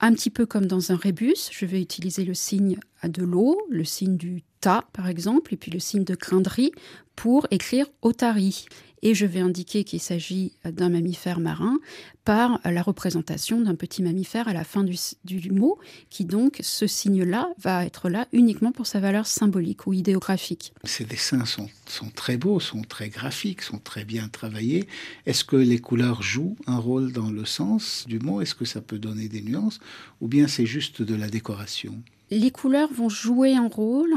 un 0.00 0.12
petit 0.14 0.30
peu 0.30 0.46
comme 0.46 0.66
dans 0.66 0.92
un 0.92 0.96
rébus. 0.96 1.50
Je 1.50 1.66
vais 1.66 1.82
utiliser 1.82 2.24
le 2.24 2.34
signe 2.34 2.78
de 3.04 3.22
l'eau, 3.22 3.60
le 3.68 3.84
signe 3.84 4.16
du 4.16 4.42
ta 4.60 4.88
par 4.94 5.08
exemple, 5.08 5.52
et 5.52 5.56
puis 5.58 5.70
le 5.70 5.78
signe 5.78 6.04
de 6.04 6.16
riz 6.48 6.72
pour 7.16 7.46
écrire 7.50 7.86
otari. 8.00 8.64
Et 9.02 9.14
je 9.14 9.26
vais 9.26 9.40
indiquer 9.40 9.84
qu'il 9.84 10.00
s'agit 10.00 10.52
d'un 10.64 10.88
mammifère 10.88 11.40
marin 11.40 11.78
par 12.24 12.60
la 12.64 12.82
représentation 12.82 13.60
d'un 13.60 13.74
petit 13.74 14.02
mammifère 14.02 14.48
à 14.48 14.52
la 14.52 14.64
fin 14.64 14.84
du, 14.84 14.96
du 15.24 15.50
mot, 15.50 15.78
qui 16.10 16.24
donc, 16.24 16.58
ce 16.62 16.86
signe-là, 16.86 17.48
va 17.58 17.86
être 17.86 18.10
là 18.10 18.26
uniquement 18.32 18.72
pour 18.72 18.86
sa 18.86 19.00
valeur 19.00 19.26
symbolique 19.26 19.86
ou 19.86 19.94
idéographique. 19.94 20.74
Ces 20.84 21.04
dessins 21.04 21.46
sont, 21.46 21.68
sont 21.86 22.10
très 22.10 22.36
beaux, 22.36 22.60
sont 22.60 22.82
très 22.82 23.08
graphiques, 23.08 23.62
sont 23.62 23.78
très 23.78 24.04
bien 24.04 24.28
travaillés. 24.28 24.86
Est-ce 25.24 25.44
que 25.44 25.56
les 25.56 25.78
couleurs 25.78 26.22
jouent 26.22 26.56
un 26.66 26.78
rôle 26.78 27.12
dans 27.12 27.30
le 27.30 27.44
sens 27.44 28.04
du 28.06 28.18
mot? 28.18 28.40
Est-ce 28.42 28.54
que 28.54 28.64
ça 28.66 28.80
peut 28.80 28.98
donner 28.98 29.28
des 29.28 29.40
nuances? 29.40 29.80
Ou 30.20 30.28
bien 30.28 30.48
c'est 30.48 30.66
juste 30.66 31.00
de 31.00 31.14
la 31.14 31.28
décoration? 31.28 32.02
Les 32.30 32.50
couleurs 32.50 32.92
vont 32.92 33.08
jouer 33.08 33.54
un 33.56 33.68
rôle, 33.68 34.12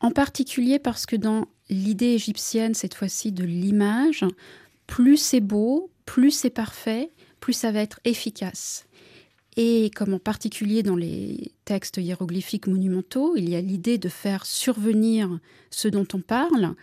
en 0.00 0.10
particulier 0.10 0.78
parce 0.78 1.06
que 1.06 1.16
dans 1.16 1.46
l'idée 1.68 2.12
égyptienne, 2.14 2.74
cette 2.74 2.94
fois-ci 2.94 3.32
de 3.32 3.44
l'image, 3.44 4.24
plus 4.86 5.16
c'est 5.16 5.40
beau, 5.40 5.90
plus 6.04 6.30
c'est 6.30 6.50
parfait, 6.50 7.10
plus 7.38 7.52
ça 7.52 7.70
va 7.70 7.80
être 7.80 8.00
efficace. 8.04 8.86
Et 9.56 9.90
comme 9.94 10.14
en 10.14 10.18
particulier 10.18 10.82
dans 10.82 10.96
les 10.96 11.52
textes 11.64 11.98
hiéroglyphiques 11.98 12.66
monumentaux, 12.66 13.36
il 13.36 13.48
y 13.48 13.56
a 13.56 13.60
l'idée 13.60 13.98
de 13.98 14.08
faire 14.08 14.46
survenir 14.46 15.38
ce 15.70 15.88
dont 15.88 16.06
on 16.14 16.20
parle, 16.20 16.74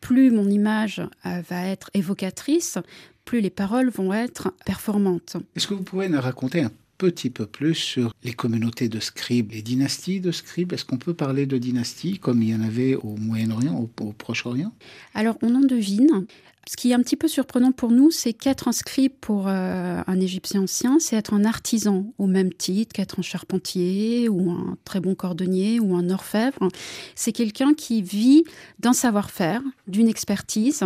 plus 0.00 0.30
mon 0.30 0.48
image 0.48 1.02
euh, 1.26 1.42
va 1.48 1.66
être 1.66 1.90
évocatrice, 1.94 2.78
plus 3.24 3.40
les 3.40 3.50
paroles 3.50 3.90
vont 3.90 4.12
être 4.12 4.52
performantes. 4.64 5.36
Est-ce 5.56 5.66
que 5.66 5.74
vous 5.74 5.82
pouvez 5.82 6.08
nous 6.08 6.20
raconter 6.20 6.62
un 6.62 6.72
petit 7.00 7.30
peu 7.30 7.46
plus 7.46 7.74
sur 7.74 8.12
les 8.22 8.34
communautés 8.34 8.90
de 8.90 9.00
scribes, 9.00 9.52
les 9.52 9.62
dynasties 9.62 10.20
de 10.20 10.32
scribes 10.32 10.74
Est-ce 10.74 10.84
qu'on 10.84 10.98
peut 10.98 11.14
parler 11.14 11.46
de 11.46 11.56
dynasties 11.56 12.18
comme 12.18 12.42
il 12.42 12.50
y 12.50 12.54
en 12.54 12.60
avait 12.60 12.94
au 12.94 13.16
Moyen-Orient, 13.16 13.74
au, 13.74 14.12
Proche-Orient? 14.12 14.72
Alors 15.14 15.38
on 15.40 15.54
en 15.54 15.60
devine. 15.60 16.26
Ce 16.68 16.76
qui 16.76 16.90
est 16.90 16.94
un 16.94 17.00
petit 17.00 17.16
peu 17.16 17.26
surprenant 17.26 17.72
pour 17.72 17.90
nous, 17.90 18.10
c'est 18.10 18.34
qu'être 18.34 18.68
un 18.68 18.72
scribe 18.72 19.12
pour 19.20 19.48
euh, 19.48 20.02
un 20.06 20.20
Égyptien 20.20 20.62
ancien, 20.62 20.98
c'est 21.00 21.16
être 21.16 21.32
un 21.32 21.46
artisan 21.46 22.12
au 22.18 22.26
même 22.26 22.52
titre 22.52 22.92
qu'être 22.92 23.18
un 23.18 23.22
charpentier 23.22 24.28
ou 24.28 24.50
un 24.50 24.76
très 24.84 25.00
bon 25.00 25.14
cordonnier 25.14 25.80
ou 25.80 25.96
un 25.96 26.10
orfèvre. 26.10 26.68
C'est 27.14 27.32
quelqu'un 27.32 27.72
qui 27.72 28.02
vit 28.02 28.44
d'un 28.78 28.92
savoir-faire, 28.92 29.62
d'une 29.88 30.06
expertise 30.06 30.84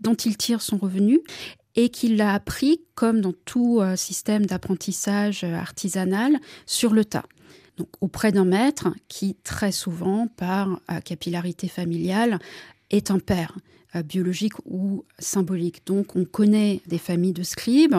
dont 0.00 0.14
il 0.14 0.36
tire 0.36 0.62
son 0.62 0.76
revenu 0.76 1.20
et 1.76 1.90
qu'il 1.90 2.16
l'a 2.16 2.34
appris, 2.34 2.80
comme 2.94 3.20
dans 3.20 3.34
tout 3.44 3.80
euh, 3.80 3.96
système 3.96 4.46
d'apprentissage 4.46 5.44
euh, 5.44 5.54
artisanal, 5.54 6.38
sur 6.66 6.92
le 6.92 7.04
tas. 7.04 7.26
Donc, 7.76 7.88
auprès 8.00 8.32
d'un 8.32 8.46
maître 8.46 8.88
qui, 9.06 9.36
très 9.44 9.70
souvent, 9.70 10.28
par 10.28 10.80
capillarité 11.04 11.68
familiale, 11.68 12.38
est 12.90 13.10
un 13.10 13.18
père. 13.18 13.54
Euh, 13.96 14.02
biologique 14.02 14.54
ou 14.64 15.04
symbolique. 15.18 15.82
Donc 15.86 16.16
on 16.16 16.24
connaît 16.24 16.80
des 16.86 16.98
familles 16.98 17.32
de 17.32 17.42
scribes 17.42 17.96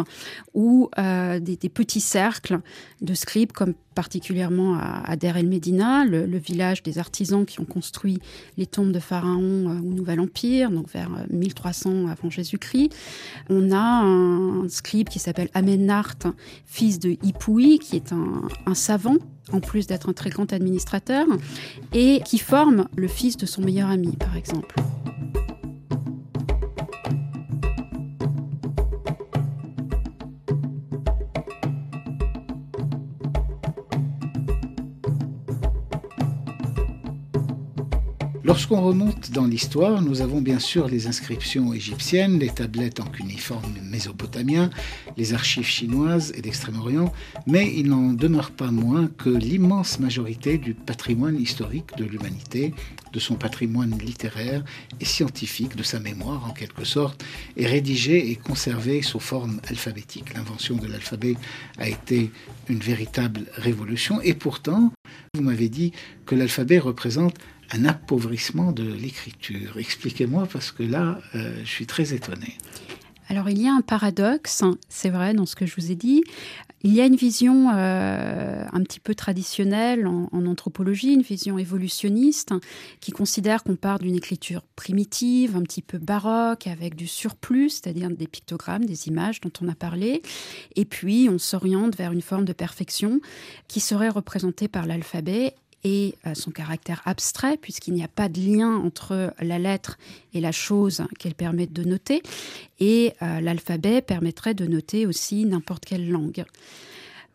ou 0.54 0.90
euh, 0.98 1.40
des, 1.40 1.58
petits 1.70 2.02
cercles 2.02 2.60
de 3.02 3.14
scribes, 3.14 3.52
comme 3.52 3.74
particulièrement 3.96 4.76
à, 4.76 5.04
à 5.06 5.16
Der 5.16 5.38
el 5.38 5.48
Medina, 5.48 6.06
le, 6.06 6.38
village 6.38 6.84
des 6.84 6.98
artisans 6.98 7.46
qui 7.46 7.60
ont 7.60 7.66
construit 7.66 8.20
les 8.58 8.66
tombes 8.66 8.92
de 8.92 9.00
pharaons 9.00 9.70
euh, 9.70 9.80
au 9.80 9.94
Nouvel 9.94 10.20
Empire, 10.20 10.72
donc 10.72 10.90
vers 10.90 11.10
1300 11.30 12.08
avant 12.08 12.30
Jésus-Christ. 12.30 12.96
On 13.50 13.72
a 13.72 14.02
un 14.04 14.70
scribe 14.70 15.10
qui 15.10 15.20
s'appelle 15.20 15.50
Amenart, 15.54 16.18
fils 16.66 17.00
de 17.00 17.18
Ipoui, 17.24 17.80
qui 17.80 17.96
est 17.96 18.14
un 18.14 18.76
savant 18.76 19.18
en 19.52 19.60
plus 19.60 19.88
d'être 19.88 20.10
un 20.10 20.14
très 20.14 20.30
grand 20.30 20.52
administrateur, 20.52 21.26
et 21.94 22.22
qui 22.26 22.38
forme 22.38 22.88
le 22.96 23.08
fils 23.08 23.38
de 23.38 23.46
son 23.46 23.62
meilleur 23.62 23.90
ami, 23.90 24.16
par 24.18 24.36
exemple. 24.36 24.76
Lorsqu'on 38.58 38.82
remonte 38.82 39.30
dans 39.30 39.46
l'histoire, 39.46 40.02
nous 40.02 40.22
avons 40.22 40.42
bien 40.42 40.58
sûr 40.58 40.88
les 40.88 41.06
inscriptions 41.06 41.76
égyptiennes, 41.76 42.40
les 42.40 42.50
tablettes 42.50 43.00
en 43.00 43.06
cuniforme 43.06 43.72
mésopotamien, 43.84 44.72
les 45.16 45.36
archives 45.36 45.68
chinoises 45.68 46.34
et 46.36 46.42
d'Extrême-Orient, 46.42 47.14
mais 47.46 47.72
il 47.78 47.90
n'en 47.90 48.14
demeure 48.14 48.50
pas 48.50 48.72
moins 48.72 49.12
que 49.16 49.30
l'immense 49.30 50.00
majorité 50.00 50.58
du 50.58 50.74
patrimoine 50.74 51.40
historique 51.40 51.96
de 52.00 52.06
l'humanité, 52.06 52.74
de 53.14 53.20
son 53.20 53.36
patrimoine 53.36 53.96
littéraire 54.00 54.64
et 55.00 55.06
scientifique, 55.06 55.76
de 55.76 55.84
sa 55.84 56.00
mémoire 56.00 56.50
en 56.50 56.52
quelque 56.52 56.84
sorte, 56.84 57.24
est 57.58 57.68
rédigée 57.68 58.32
et 58.32 58.36
conservée 58.38 59.04
sous 59.04 59.20
forme 59.20 59.62
alphabétique. 59.70 60.34
L'invention 60.34 60.78
de 60.78 60.88
l'alphabet 60.88 61.36
a 61.78 61.88
été 61.88 62.32
une 62.70 62.80
véritable 62.80 63.42
révolution 63.54 64.20
et 64.22 64.34
pourtant, 64.34 64.92
vous 65.36 65.44
m'avez 65.44 65.70
dit 65.70 65.92
que 66.26 66.34
l'alphabet 66.34 66.80
représente 66.80 67.36
un 67.72 67.86
appauvrissement 67.86 68.72
de 68.72 68.84
l'écriture. 68.84 69.78
Expliquez-moi 69.78 70.48
parce 70.52 70.72
que 70.72 70.84
là, 70.84 71.20
euh, 71.36 71.60
je 71.64 71.70
suis 71.70 71.86
très 71.86 72.14
étonné. 72.14 72.58
Alors 73.30 73.50
il 73.50 73.62
y 73.62 73.68
a 73.68 73.74
un 73.74 73.82
paradoxe, 73.82 74.64
c'est 74.88 75.10
vrai, 75.10 75.34
dans 75.34 75.46
ce 75.46 75.56
que 75.56 75.66
je 75.66 75.76
vous 75.76 75.92
ai 75.92 75.96
dit. 75.96 76.24
Il 76.84 76.94
y 76.94 77.02
a 77.02 77.06
une 77.06 77.16
vision 77.16 77.72
euh, 77.76 78.64
un 78.72 78.84
petit 78.84 79.00
peu 79.00 79.16
traditionnelle 79.16 80.08
en, 80.08 80.30
anthropologie, 80.32 81.14
une 81.14 81.24
vision 81.24 81.58
évolutionniste, 81.58 82.54
qui 83.02 83.12
considère 83.12 83.64
qu'on 83.64 83.76
part 83.76 84.00
d'une 84.00 84.16
écriture 84.16 84.62
primitive, 84.76 85.58
un 85.58 85.64
petit 85.64 85.82
peu 85.82 85.98
baroque, 85.98 86.68
avec 86.68 86.96
du 86.96 87.08
surplus, 87.08 87.72
c'est-à-dire 87.72 88.10
des 88.12 88.28
pictogrammes, 88.28 88.86
des 88.86 89.08
images 89.08 89.42
dont 89.42 89.52
on 89.62 89.68
a 89.68 89.76
parlé, 89.76 90.22
et 90.76 90.86
puis 90.86 91.28
on 91.30 91.40
s'oriente 91.40 91.98
vers 91.98 92.14
une 92.14 92.22
forme 92.22 92.46
de 92.46 92.54
perfection 92.54 93.20
qui 93.68 93.80
serait 93.80 94.10
représentée 94.10 94.68
par 94.68 94.86
l'alphabet 94.86 95.56
et 95.84 96.16
euh, 96.26 96.34
son 96.34 96.52
caractère 96.52 97.02
abstrait, 97.06 97.58
puisqu'il 97.58 97.94
n'y 97.94 98.04
a 98.04 98.08
pas 98.08 98.30
de 98.30 98.42
lien 98.42 98.76
entre 98.76 99.34
la 99.40 99.60
lettre 99.60 99.98
et 100.34 100.42
la 100.42 100.52
chose 100.52 101.04
qu'elle 101.20 101.36
permet 101.36 101.68
de 101.68 101.84
noter. 101.84 102.22
Et 102.80 103.14
euh, 103.22 103.40
l'alphabet 103.42 104.02
permettrait 104.02 104.54
de 104.54 104.66
noter 104.66 105.06
aussi 105.06 105.46
n'importe 105.46 105.86
quelle 105.86 106.10
langue. 106.10 106.46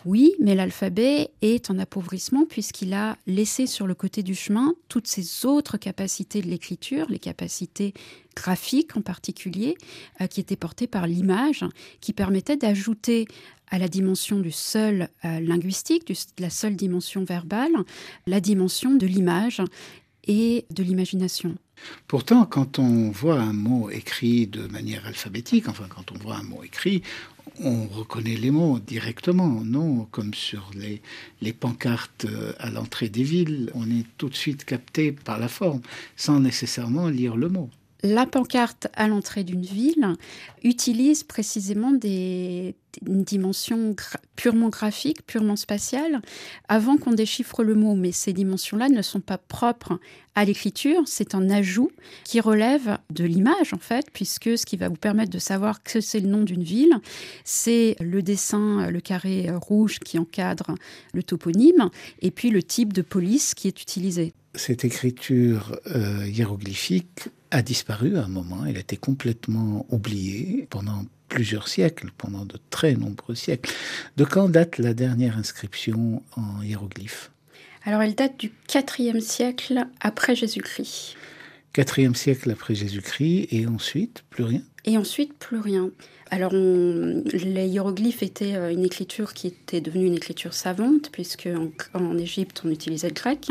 Oui, 0.04 0.35
mais 0.40 0.56
l'alphabet 0.56 1.30
est 1.42 1.71
en 1.71 1.78
appauvrissement 1.78 2.44
puisqu'il 2.44 2.92
a 2.92 3.16
laissé 3.26 3.66
sur 3.66 3.87
le 3.87 3.94
côté 3.94 4.23
du 4.23 4.35
chemin 4.35 4.75
toutes 4.88 5.06
ces 5.06 5.47
autres 5.47 5.76
capacités 5.76 6.42
de 6.42 6.49
l'écriture, 6.49 7.06
les 7.09 7.21
capacités 7.21 7.94
graphiques 8.35 8.97
en 8.97 9.02
particulier, 9.02 9.76
euh, 10.21 10.26
qui 10.26 10.40
étaient 10.40 10.56
portées 10.56 10.88
par 10.88 11.06
l'image, 11.06 11.64
qui 12.00 12.12
permettaient 12.12 12.56
d'ajouter 12.56 13.26
à 13.71 13.78
la 13.78 13.88
dimension 13.88 14.40
du 14.40 14.50
seul 14.50 15.09
euh, 15.25 15.40
linguistique, 15.40 16.09
de 16.09 16.14
la 16.42 16.50
seule 16.50 16.75
dimension 16.75 17.25
verbale, 17.25 17.73
la 18.26 18.40
dimension 18.40 18.94
de 18.94 19.06
l'image 19.06 19.62
et 20.26 20.66
de 20.71 20.82
l'imagination. 20.82 21.56
Pourtant, 22.06 22.44
quand 22.44 22.78
on 22.78 23.11
voit 23.11 23.40
un 23.40 23.52
mot 23.52 23.90
écrit 23.90 24.47
de 24.47 24.66
manière 24.66 25.06
alphabétique, 25.06 25.68
enfin 25.68 25.87
quand 25.88 26.12
on 26.12 26.18
voit 26.18 26.37
un 26.37 26.42
mot 26.42 26.62
écrit, 26.62 27.02
on 27.61 27.87
reconnaît 27.87 28.37
les 28.37 28.50
mots 28.50 28.78
directement, 28.78 29.62
non 29.64 30.06
comme 30.11 30.35
sur 30.35 30.71
les, 30.75 31.52
pancartes 31.52 32.25
euh, 32.25 32.52
à 32.59 32.71
l'entrée 32.71 33.09
des 33.09 33.23
villes, 33.23 33.71
on 33.75 33.90
est 33.90 34.06
tout 34.18 34.28
de 34.28 34.35
suite 34.35 34.64
capté 34.64 35.12
par 35.12 35.38
la 35.38 35.49
forme, 35.49 35.82
sans 36.16 36.40
nécessairement 36.40 37.09
lire 37.09 37.37
le 37.37 37.49
mot 37.49 37.71
la 38.02 38.26
pancarte 38.26 38.88
à 38.94 39.06
l'entrée 39.06 39.44
d'une 39.44 39.62
ville 39.62 40.16
utilise 40.64 41.23
précisément 41.23 41.92
des, 41.92 42.75
dimensions 43.00 43.97
purement 44.37 44.68
graphiques, 44.68 45.25
purement 45.25 45.56
spatiales, 45.56 46.21
avant 46.68 46.97
qu'on 46.97 47.12
déchiffre 47.12 47.62
le 47.62 47.75
mot. 47.75 47.94
Mais 47.94 48.12
ces 48.12 48.32
dimensions-là 48.32 48.88
ne 48.88 49.02
sont 49.02 49.21
pas 49.21 49.38
propres 49.38 49.99
à 50.35 50.44
l'écriture, 50.44 51.02
c'est 51.06 51.35
un 51.35 51.49
ajout 51.50 51.90
qui 52.25 52.40
relève 52.40 52.99
de 53.11 53.25
l'image 53.25 53.73
en 53.75 53.78
fait, 53.78 54.06
puisque 54.12 54.56
ce 54.59 54.66
qui 54.66 54.76
va 54.76 54.88
vous 54.88 54.97
permettre 54.97 55.30
de 55.30 55.38
savoir 55.38 55.82
que 55.82 56.00
c'est 56.00 56.21
le 56.21 56.28
nom 56.28 56.42
d'une 56.42 56.62
ville, 56.62 56.99
c'est 57.44 57.97
le 58.00 58.23
dessin, 58.23 58.90
le 58.90 59.00
carré 59.00 59.50
rouge 59.50 59.99
qui 60.00 60.18
encadre 60.18 60.75
le 61.12 61.23
toponyme, 61.23 61.90
et 62.21 62.30
puis 62.30 62.50
le 62.50 62.62
type 62.62 62.92
de 62.92 63.02
police 63.02 63.54
qui 63.54 63.68
est 63.68 63.82
utilisé. 63.82 64.32
Cette 64.54 64.85
écriture 64.85 65.78
euh, 65.87 66.26
hiéroglyphique 66.26 67.28
a 67.50 67.62
disparu 67.62 68.16
à 68.18 68.25
un 68.25 68.28
moment. 68.28 68.66
Elle 68.66 68.76
a 68.76 68.80
été 68.80 68.97
complètement 68.97 69.87
oubliée 69.88 70.66
pendant 70.68 71.04
plusieurs 71.28 71.68
siècles, 71.68 72.11
pendant 72.18 72.44
de 72.44 72.59
très 72.68 72.94
nombreux 72.94 73.35
siècles. 73.35 73.73
De 74.16 74.25
quand 74.25 74.50
date 74.50 74.78
la 74.78 74.92
dernière 74.92 75.38
inscription 75.38 76.23
en 76.37 76.62
hiéroglyphe? 76.62 77.30
Alors 77.85 78.02
elle 78.02 78.14
date 78.14 78.38
du 78.38 78.52
IVe 78.99 79.21
siècle 79.21 79.87
après 80.00 80.37
Jésus-Christ. 80.37 81.16
IVe 81.76 82.14
siècle 82.14 82.50
après 82.50 82.75
Jésus-Christ 82.75 83.49
et 83.50 83.66
ensuite 83.66 84.25
plus 84.28 84.44
rien 84.44 84.62
Et 84.85 84.99
ensuite, 84.99 85.35
plus 85.35 85.61
rien. 85.61 85.91
Alors, 86.33 86.53
les 86.53 87.67
hiéroglyphes 87.69 88.23
étaient 88.23 88.57
euh, 88.57 88.73
une 88.73 88.85
écriture 88.85 89.35
qui 89.35 89.49
était 89.49 89.83
devenue 89.83 90.07
une 90.07 90.15
écriture 90.15 90.55
savante, 90.55 91.11
puisque 91.12 91.49
en, 91.95 92.19
Égypte, 92.19 92.62
on 92.65 92.71
utilisait 92.71 93.09
le 93.09 93.15
grec. 93.15 93.51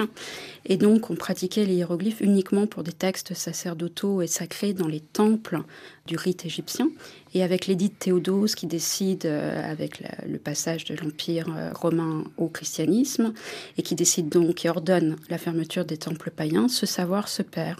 Et 0.66 0.78
donc, 0.78 1.10
on 1.10 1.16
pratiquait 1.16 1.64
les 1.64 1.76
hiéroglyphes 1.76 2.22
uniquement 2.22 2.66
pour 2.66 2.84
des 2.84 2.92
textes 2.92 3.34
sacerdotaux 3.34 4.22
et 4.22 4.28
sacrés 4.28 4.74
dans 4.74 4.88
les 4.88 5.00
temples 5.00 5.62
du 6.08 6.18
rite 6.18 6.46
égyptien. 6.46 6.90
Et 7.34 7.44
avec 7.44 7.68
l'édit 7.68 7.90
de 7.90 7.94
Théodose 7.94 8.56
qui 8.56 8.66
décide, 8.66 9.26
euh, 9.26 9.72
avec 9.72 10.04
le 10.28 10.40
passage 10.40 10.84
de 10.86 10.96
l'Empire 10.96 11.54
euh, 11.56 11.72
romain 11.74 12.26
au 12.38 12.48
christianisme, 12.48 13.32
et 13.78 13.84
qui 13.84 13.96
décide 13.96 14.28
donc 14.28 14.66
et 14.66 14.70
ordonne 14.70 15.16
la 15.30 15.38
fermeture 15.38 15.86
des 15.86 15.98
temples 15.98 16.32
païens, 16.32 16.68
ce 16.68 16.86
savoir 16.86 17.30
se 17.30 17.44
perd. 17.44 17.80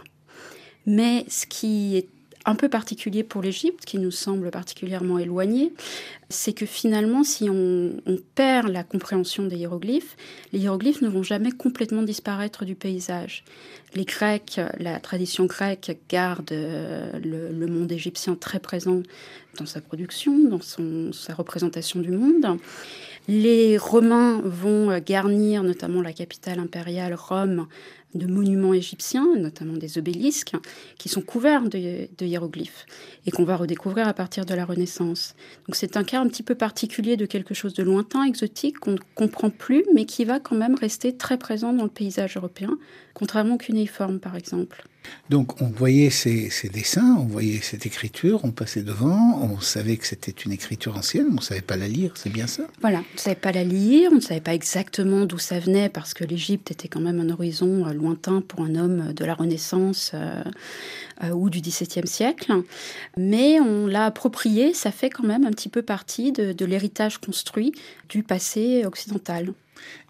Mais 0.86 1.25
ce 1.27 1.46
qui 1.48 1.98
est 1.98 2.08
un 2.45 2.55
peu 2.55 2.69
particulier 2.69 3.24
pour 3.24 3.41
l'Égypte, 3.41 3.86
qui 3.86 4.00
nous 4.00 4.12
semble 4.12 4.51
particulièrement 4.51 5.19
éloigné, 5.19 5.74
c'est 6.29 6.53
que 6.53 6.65
finalement, 6.65 7.24
si 7.24 7.50
on, 7.50 7.93
perd 8.36 8.69
la 8.69 8.83
compréhension 8.83 9.43
des 9.43 9.57
hiéroglyphes, 9.57 10.15
les 10.53 10.60
hiéroglyphes 10.60 11.01
ne 11.01 11.10
vont 11.10 11.24
jamais 11.24 11.51
complètement 11.51 12.01
disparaître 12.01 12.65
du 12.65 12.75
paysage. 12.75 13.43
Les 13.93 14.05
Grecs, 14.05 14.60
la 14.79 15.00
tradition 15.00 15.45
grecque 15.45 15.98
garde 16.10 16.51
euh, 16.51 17.12
le, 17.19 17.67
monde 17.67 17.91
égyptien 17.91 18.36
très 18.36 18.60
présent 18.60 19.03
dans 19.57 19.65
sa 19.65 19.81
production, 19.81 20.38
dans 20.39 20.62
sa 21.12 21.33
représentation 21.33 22.00
du 22.00 22.12
monde. 22.12 22.57
Les 23.27 23.77
Romains 23.77 24.41
vont 24.43 24.98
garnir 25.00 25.63
notamment 25.63 26.01
la 26.01 26.13
capitale 26.13 26.60
impériale, 26.60 27.13
Rome, 27.13 27.67
de 28.13 28.27
monuments 28.27 28.74
égyptiens, 28.74 29.27
notamment 29.38 29.77
des 29.77 29.98
obélisques, 29.98 30.53
qui 30.98 31.10
sont 31.10 31.22
couverts 31.22 31.70
de, 31.70 32.08
hiéroglyphes 32.20 32.86
et 33.25 33.32
qu'on 33.32 33.44
va 33.44 33.56
redécouvrir 33.56 34.08
à 34.08 34.13
partir 34.13 34.46
de 34.46 34.53
la 34.53 34.65
Renaissance. 34.65 35.36
Donc 35.68 35.75
c'est 35.75 35.98
un 35.98 36.03
cas 36.03 36.20
un 36.20 36.27
petit 36.27 36.44
peu 36.44 36.56
particulier 36.56 37.18
de 37.18 37.25
quelque 37.25 37.53
chose 37.53 37.74
de 37.74 37.84
lointain, 37.84 38.24
exotique, 38.24 38.80
qu'on 38.80 38.91
ne 38.91 39.00
comprend 39.15 39.50
plus, 39.50 39.86
mais 39.94 40.06
qui 40.06 40.25
va 40.25 40.39
quand 40.39 40.56
même 40.56 40.75
rester 40.75 41.15
très 41.15 41.38
présent 41.38 41.74
dans 41.74 41.84
le 41.84 41.89
paysage 41.89 42.38
européen, 42.38 42.77
contrairement 43.13 43.56
au 43.56 43.58
cunéiforme 43.58 44.20
par 44.20 44.36
exemple. 44.36 44.86
Donc 45.29 45.62
on 45.62 45.67
voyait 45.67 46.10
ces, 46.10 46.50
dessins, 46.74 47.17
on 47.20 47.25
voyait 47.25 47.60
cette 47.62 47.86
écriture, 47.86 48.41
on 48.43 48.51
passait 48.51 48.84
devant, 48.84 49.41
on 49.41 49.60
savait 49.62 49.98
que 49.98 50.05
c'était 50.05 50.31
une 50.31 50.51
écriture 50.51 50.98
ancienne, 50.98 51.27
on 51.31 51.36
ne 51.36 51.41
savait 51.41 51.62
pas 51.62 51.77
la 51.77 51.88
lire, 51.88 52.13
c'est 52.15 52.29
bien 52.29 52.48
ça? 52.48 52.63
Voilà, 52.81 53.00
on 53.00 53.15
ne 53.15 53.20
savait 53.20 53.36
pas 53.36 53.51
la 53.51 53.63
lire, 53.63 54.10
on 54.12 54.15
ne 54.15 54.22
savait 54.22 54.41
pas 54.41 54.53
exactement 54.53 55.25
d'où 55.25 55.38
ça 55.38 55.60
venait, 55.60 55.89
parce 55.89 56.13
que 56.13 56.24
l'Égypte 56.25 56.72
était 56.72 56.88
quand 56.88 57.00
même 57.00 57.20
un 57.20 57.29
horizon 57.29 57.88
euh, 57.88 57.93
lointain 57.93 58.41
pour 58.41 58.62
un 58.62 58.75
homme 58.75 59.13
de 59.13 59.25
la 59.25 59.34
Renaissance 59.34 60.12
euh, 60.13 60.43
euh, 61.24 61.29
ou 61.29 61.50
du 61.50 61.62
XVIIe 61.62 62.08
siècle. 62.08 62.51
Mais 63.17 63.60
on 63.60 63.88
l'a 63.88 64.05
approprié, 64.05 64.74
ça 64.74 64.91
fait 64.91 65.10
quand 65.10 65.24
même 65.24 65.46
un 65.46 65.51
petit 65.51 65.70
peu 65.70 65.81
partie 65.81 66.31
de 66.31 66.65
l'héritage 66.65 67.20
construit 67.20 67.72
du 68.10 68.24
passé 68.24 68.86
occidental. 68.86 69.53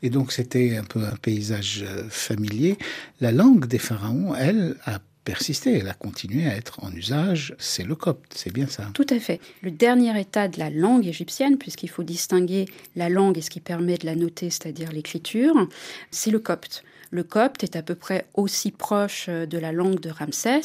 Et 0.02 0.10
donc 0.10 0.32
c'était 0.32 0.78
un 0.78 0.84
peu 0.84 1.04
un 1.04 1.16
paysage 1.22 1.84
euh, 1.88 2.04
familier. 2.10 2.78
La 3.20 3.32
langue 3.32 3.66
des 3.66 3.80
pharaons, 3.80 4.36
elle, 4.36 4.76
a 4.86 5.00
persisté, 5.24 5.78
elle 5.78 5.88
a 5.88 5.94
continué 5.94 6.48
à 6.48 6.56
être 6.56 6.84
en 6.84 6.92
usage, 6.92 7.56
c'est 7.60 7.84
le 7.84 7.96
copte, 7.96 8.34
c'est 8.36 8.52
bien 8.52 8.68
ça. 8.68 8.90
Tout 8.94 9.06
à 9.10 9.20
fait. 9.20 9.40
Le 9.62 9.72
dernier 9.72 10.20
état 10.20 10.48
de 10.48 10.58
la 10.58 10.70
langue 10.70 11.06
égyptienne, 11.06 11.58
puisqu'il 11.58 11.90
faut 11.90 12.04
distinguer 12.04 12.66
la 12.96 13.10
langue 13.10 13.38
et 13.38 13.42
ce 13.42 13.50
qui 13.50 13.60
permet 13.60 13.98
de 13.98 14.06
la 14.06 14.16
noter, 14.16 14.50
c'est-à-dire 14.50 14.92
l'écriture, 14.92 15.56
c'est 16.10 16.32
le 16.32 16.40
copte. 16.40 16.84
Le 17.12 17.24
copte 17.24 17.64
est 17.64 17.76
à 17.76 17.84
peu 17.84 17.94
près 17.94 18.26
aussi 18.34 18.72
proche 18.72 19.26
euh, 19.28 19.46
de 19.46 19.58
la 19.58 19.74
langue 19.74 20.00
de 20.00 20.10
Ramsès 20.10 20.62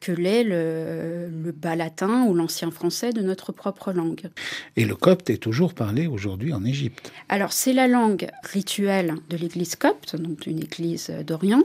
que 0.00 0.12
l'est 0.12 0.44
le, 0.44 1.28
bas 1.56 1.76
latin 1.76 2.24
ou 2.28 2.34
l'ancien 2.34 2.70
français 2.70 3.12
de 3.12 3.22
notre 3.22 3.52
propre 3.52 3.92
langue. 3.92 4.28
Et 4.76 4.84
le 4.84 4.94
copte 4.94 5.30
est 5.30 5.38
toujours 5.38 5.72
parlé 5.72 6.06
aujourd'hui 6.06 6.52
en 6.52 6.64
Égypte. 6.64 7.10
Alors 7.30 7.52
c'est 7.52 7.72
la 7.72 7.88
langue 7.88 8.28
rituelle 8.42 9.14
de 9.30 9.36
l'église 9.38 9.76
copte, 9.76 10.14
donc 10.16 10.46
une 10.46 10.58
église 10.58 11.10
d'Orient. 11.26 11.62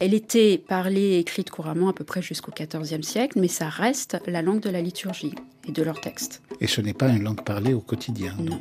Elle 0.00 0.14
était 0.14 0.58
parlée 0.58 1.00
et 1.00 1.18
écrite 1.20 1.50
couramment 1.50 1.88
à 1.88 1.92
peu 1.92 2.04
près 2.04 2.22
jusqu'au 2.22 2.52
XIVe 2.52 3.02
siècle, 3.02 3.38
mais 3.40 3.48
ça 3.48 3.68
reste 3.68 4.18
la 4.26 4.42
langue 4.42 4.60
de 4.60 4.70
la 4.70 4.82
liturgie 4.82 5.34
et 5.68 5.72
de 5.72 5.82
leurs 5.82 6.00
textes. 6.00 6.42
Et 6.60 6.66
ce 6.66 6.80
n'est 6.80 6.92
pas 6.92 7.08
une 7.08 7.22
langue 7.22 7.44
parlée 7.44 7.72
au 7.72 7.80
quotidien. 7.80 8.34
Non. 8.40 8.60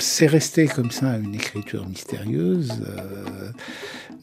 C'est 0.00 0.26
resté 0.26 0.66
comme 0.66 0.90
ça 0.90 1.16
une 1.16 1.34
écriture 1.34 1.86
mystérieuse. 1.86 2.72
Euh, 2.88 3.50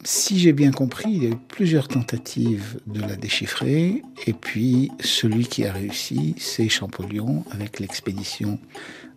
si 0.04 0.40
j'ai 0.40 0.54
bien 0.54 0.72
compris, 0.72 1.10
il 1.12 1.24
y 1.24 1.28
a 1.28 1.30
eu 1.30 1.38
plusieurs 1.48 1.88
tentatives 1.88 2.80
de 2.88 3.02
la 3.02 3.16
déchiffrer. 3.16 4.02
Et 4.26 4.34
puis, 4.34 4.92
celui 5.00 5.46
qui 5.46 5.66
a 5.66 5.72
réussi, 5.72 6.36
c'est 6.38 6.70
Champollion 6.70 7.46
avec 7.52 7.80
l'expédition 7.80 8.60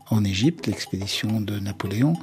en 0.09 0.25
Égypte, 0.25 0.67
l'expédition 0.67 1.41
de 1.41 1.59
Napoléon. 1.59 2.15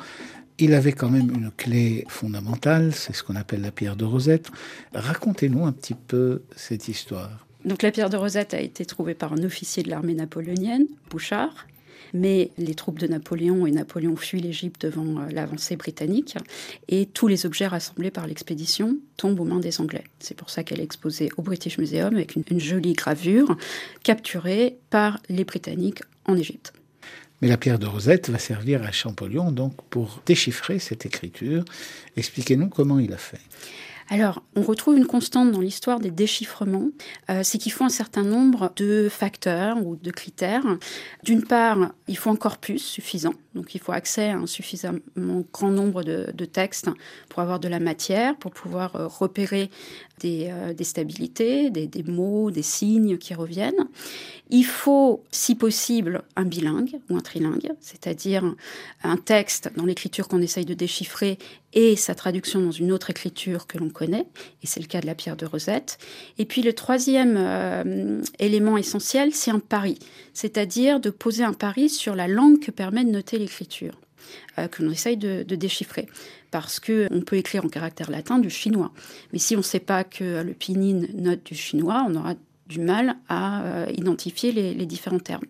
Il 0.59 0.73
avait 0.73 0.91
quand 0.91 1.09
même 1.09 1.29
une 1.33 1.51
clé 1.51 2.05
fondamentale, 2.07 2.93
c'est 2.93 3.15
ce 3.15 3.23
qu'on 3.23 3.35
appelle 3.35 3.61
la 3.61 3.71
pierre 3.71 3.95
de 3.95 4.05
Rosette. 4.05 4.49
Racontez-nous 4.93 5.65
un 5.65 5.71
petit 5.71 5.93
peu 5.93 6.41
cette 6.55 6.87
histoire. 6.87 7.45
Donc 7.63 7.83
la 7.83 7.91
pierre 7.91 8.09
de 8.09 8.17
Rosette 8.17 8.53
a 8.53 8.61
été 8.61 8.85
trouvée 8.85 9.13
par 9.13 9.33
un 9.33 9.43
officier 9.43 9.83
de 9.83 9.89
l'armée 9.89 10.15
napoléonienne, 10.15 10.87
Bouchard, 11.09 11.67
mais 12.13 12.51
les 12.57 12.75
troupes 12.75 12.99
de 12.99 13.07
Napoléon 13.07 13.65
et 13.65 13.71
Napoléon 13.71 14.15
fuient 14.15 14.41
l'Égypte 14.41 14.85
devant 14.85 15.21
euh, 15.21 15.29
l'avancée 15.31 15.75
britannique 15.75 16.35
et 16.87 17.05
tous 17.05 17.27
les 17.27 17.45
objets 17.45 17.67
rassemblés 17.67 18.11
par 18.11 18.27
l'expédition 18.27 18.97
tombent 19.17 19.39
aux 19.39 19.45
mains 19.45 19.59
des 19.59 19.81
Anglais. 19.81 20.03
C'est 20.19 20.35
pour 20.35 20.49
ça 20.49 20.63
qu'elle 20.63 20.79
est 20.79 20.85
exposée 20.85 21.29
au 21.37 21.41
British 21.41 21.77
Museum 21.77 22.13
avec 22.13 22.35
une, 22.35 22.43
une 22.49 22.59
jolie 22.59 22.93
gravure 22.93 23.55
capturée 24.03 24.77
par 24.89 25.19
les 25.29 25.43
Britanniques 25.43 26.01
en 26.25 26.35
Égypte. 26.35 26.73
Mais 27.41 27.47
la 27.47 27.57
pierre 27.57 27.77
de 27.77 27.85
Rosette 27.85 28.29
va 28.29 28.39
servir 28.39 28.83
à 28.83 28.91
Champollion 28.91 29.51
donc 29.51 29.73
pour 29.89 30.21
déchiffrer 30.25 30.79
cette 30.79 31.05
écriture. 31.05 31.63
Expliquez-nous 32.15 32.69
comment 32.69 32.99
il 32.99 33.13
a 33.13 33.17
fait. 33.17 33.41
Alors, 34.09 34.41
on 34.55 34.61
retrouve 34.61 34.97
une 34.97 35.05
constante 35.05 35.51
dans 35.51 35.59
l'histoire 35.59 35.99
des 35.99 36.11
déchiffrements, 36.11 36.89
euh, 37.29 37.41
c'est 37.43 37.57
qu'il 37.57 37.73
faut 37.73 37.83
un 37.83 37.89
certain 37.89 38.23
nombre 38.23 38.71
de 38.77 39.09
facteurs 39.09 39.85
ou 39.85 39.97
de 39.97 40.11
critères. 40.11 40.63
D'une 41.23 41.43
part, 41.43 41.91
il 42.07 42.17
faut 42.17 42.29
un 42.29 42.37
corpus 42.37 42.83
suffisant, 42.83 43.33
donc 43.53 43.75
il 43.75 43.81
faut 43.81 43.91
accès 43.91 44.29
à 44.29 44.37
un 44.37 44.47
suffisamment 44.47 45.43
grand 45.51 45.71
nombre 45.71 46.03
de, 46.03 46.45
textes 46.45 46.89
pour 47.27 47.41
avoir 47.41 47.59
de 47.59 47.67
la 47.67 47.79
matière, 47.81 48.37
pour 48.37 48.51
pouvoir 48.51 48.95
euh, 48.95 49.07
repérer 49.07 49.69
des, 50.21 50.47
euh, 50.49 50.83
stabilités, 50.83 51.69
des, 51.69 52.03
mots, 52.03 52.49
des 52.49 52.63
signes 52.63 53.17
qui 53.17 53.33
reviennent. 53.33 53.87
Il 54.49 54.63
faut, 54.63 55.23
si 55.31 55.55
possible, 55.55 56.23
un 56.37 56.45
bilingue 56.45 56.99
ou 57.09 57.17
un 57.17 57.19
trilingue, 57.19 57.73
c'est-à-dire 57.81 58.55
un 59.03 59.17
texte 59.17 59.69
dans 59.75 59.85
l'écriture 59.85 60.29
qu'on 60.29 60.41
essaye 60.41 60.63
de 60.63 60.73
déchiffrer 60.73 61.37
et 61.73 61.95
sa 61.95 62.15
traduction 62.15 62.61
dans 62.61 62.71
une 62.71 62.91
autre 62.91 63.09
écriture 63.09 63.67
que 63.67 63.77
l'on 63.77 63.89
connaît, 63.89 64.25
et 64.63 64.67
c'est 64.67 64.79
le 64.79 64.87
cas 64.87 65.01
de 65.01 65.05
la 65.05 65.15
pierre 65.15 65.35
de 65.35 65.45
Rosette. 65.45 65.97
Et 66.37 66.45
puis 66.45 66.61
le 66.61 66.73
troisième 66.73 67.35
euh, 67.37 68.21
élément 68.39 68.77
essentiel, 68.77 69.33
c'est 69.33 69.51
un 69.51 69.59
pari, 69.59 69.99
c'est-à-dire 70.33 70.99
de 70.99 71.09
poser 71.09 71.43
un 71.43 71.53
pari 71.53 71.89
sur 71.89 72.15
la 72.15 72.27
langue 72.27 72.59
que 72.59 72.71
permet 72.71 73.03
de 73.03 73.11
noter 73.11 73.37
l'écriture. 73.37 73.99
Euh, 74.59 74.67
que 74.67 74.83
l'on 74.83 74.91
essaye 74.91 75.17
de, 75.17 75.43
déchiffrer. 75.43 76.07
Parce 76.51 76.79
qu'on 76.79 77.21
peut 77.25 77.37
écrire 77.37 77.65
en 77.65 77.69
caractère 77.69 78.09
latin 78.09 78.39
du 78.39 78.49
chinois. 78.49 78.91
Mais 79.31 79.39
si 79.39 79.55
on 79.55 79.59
ne 79.59 79.63
sait 79.63 79.79
pas 79.79 80.03
que 80.03 80.41
le 80.41 80.53
pinyin 80.53 81.07
note 81.13 81.43
du 81.45 81.55
chinois, 81.55 82.05
on 82.07 82.15
aura 82.15 82.33
du 82.67 82.79
mal 82.79 83.17
à 83.29 83.63
euh, 83.63 83.85
identifier 83.95 84.51
les, 84.51 84.85
différents 84.85 85.19
termes. 85.19 85.45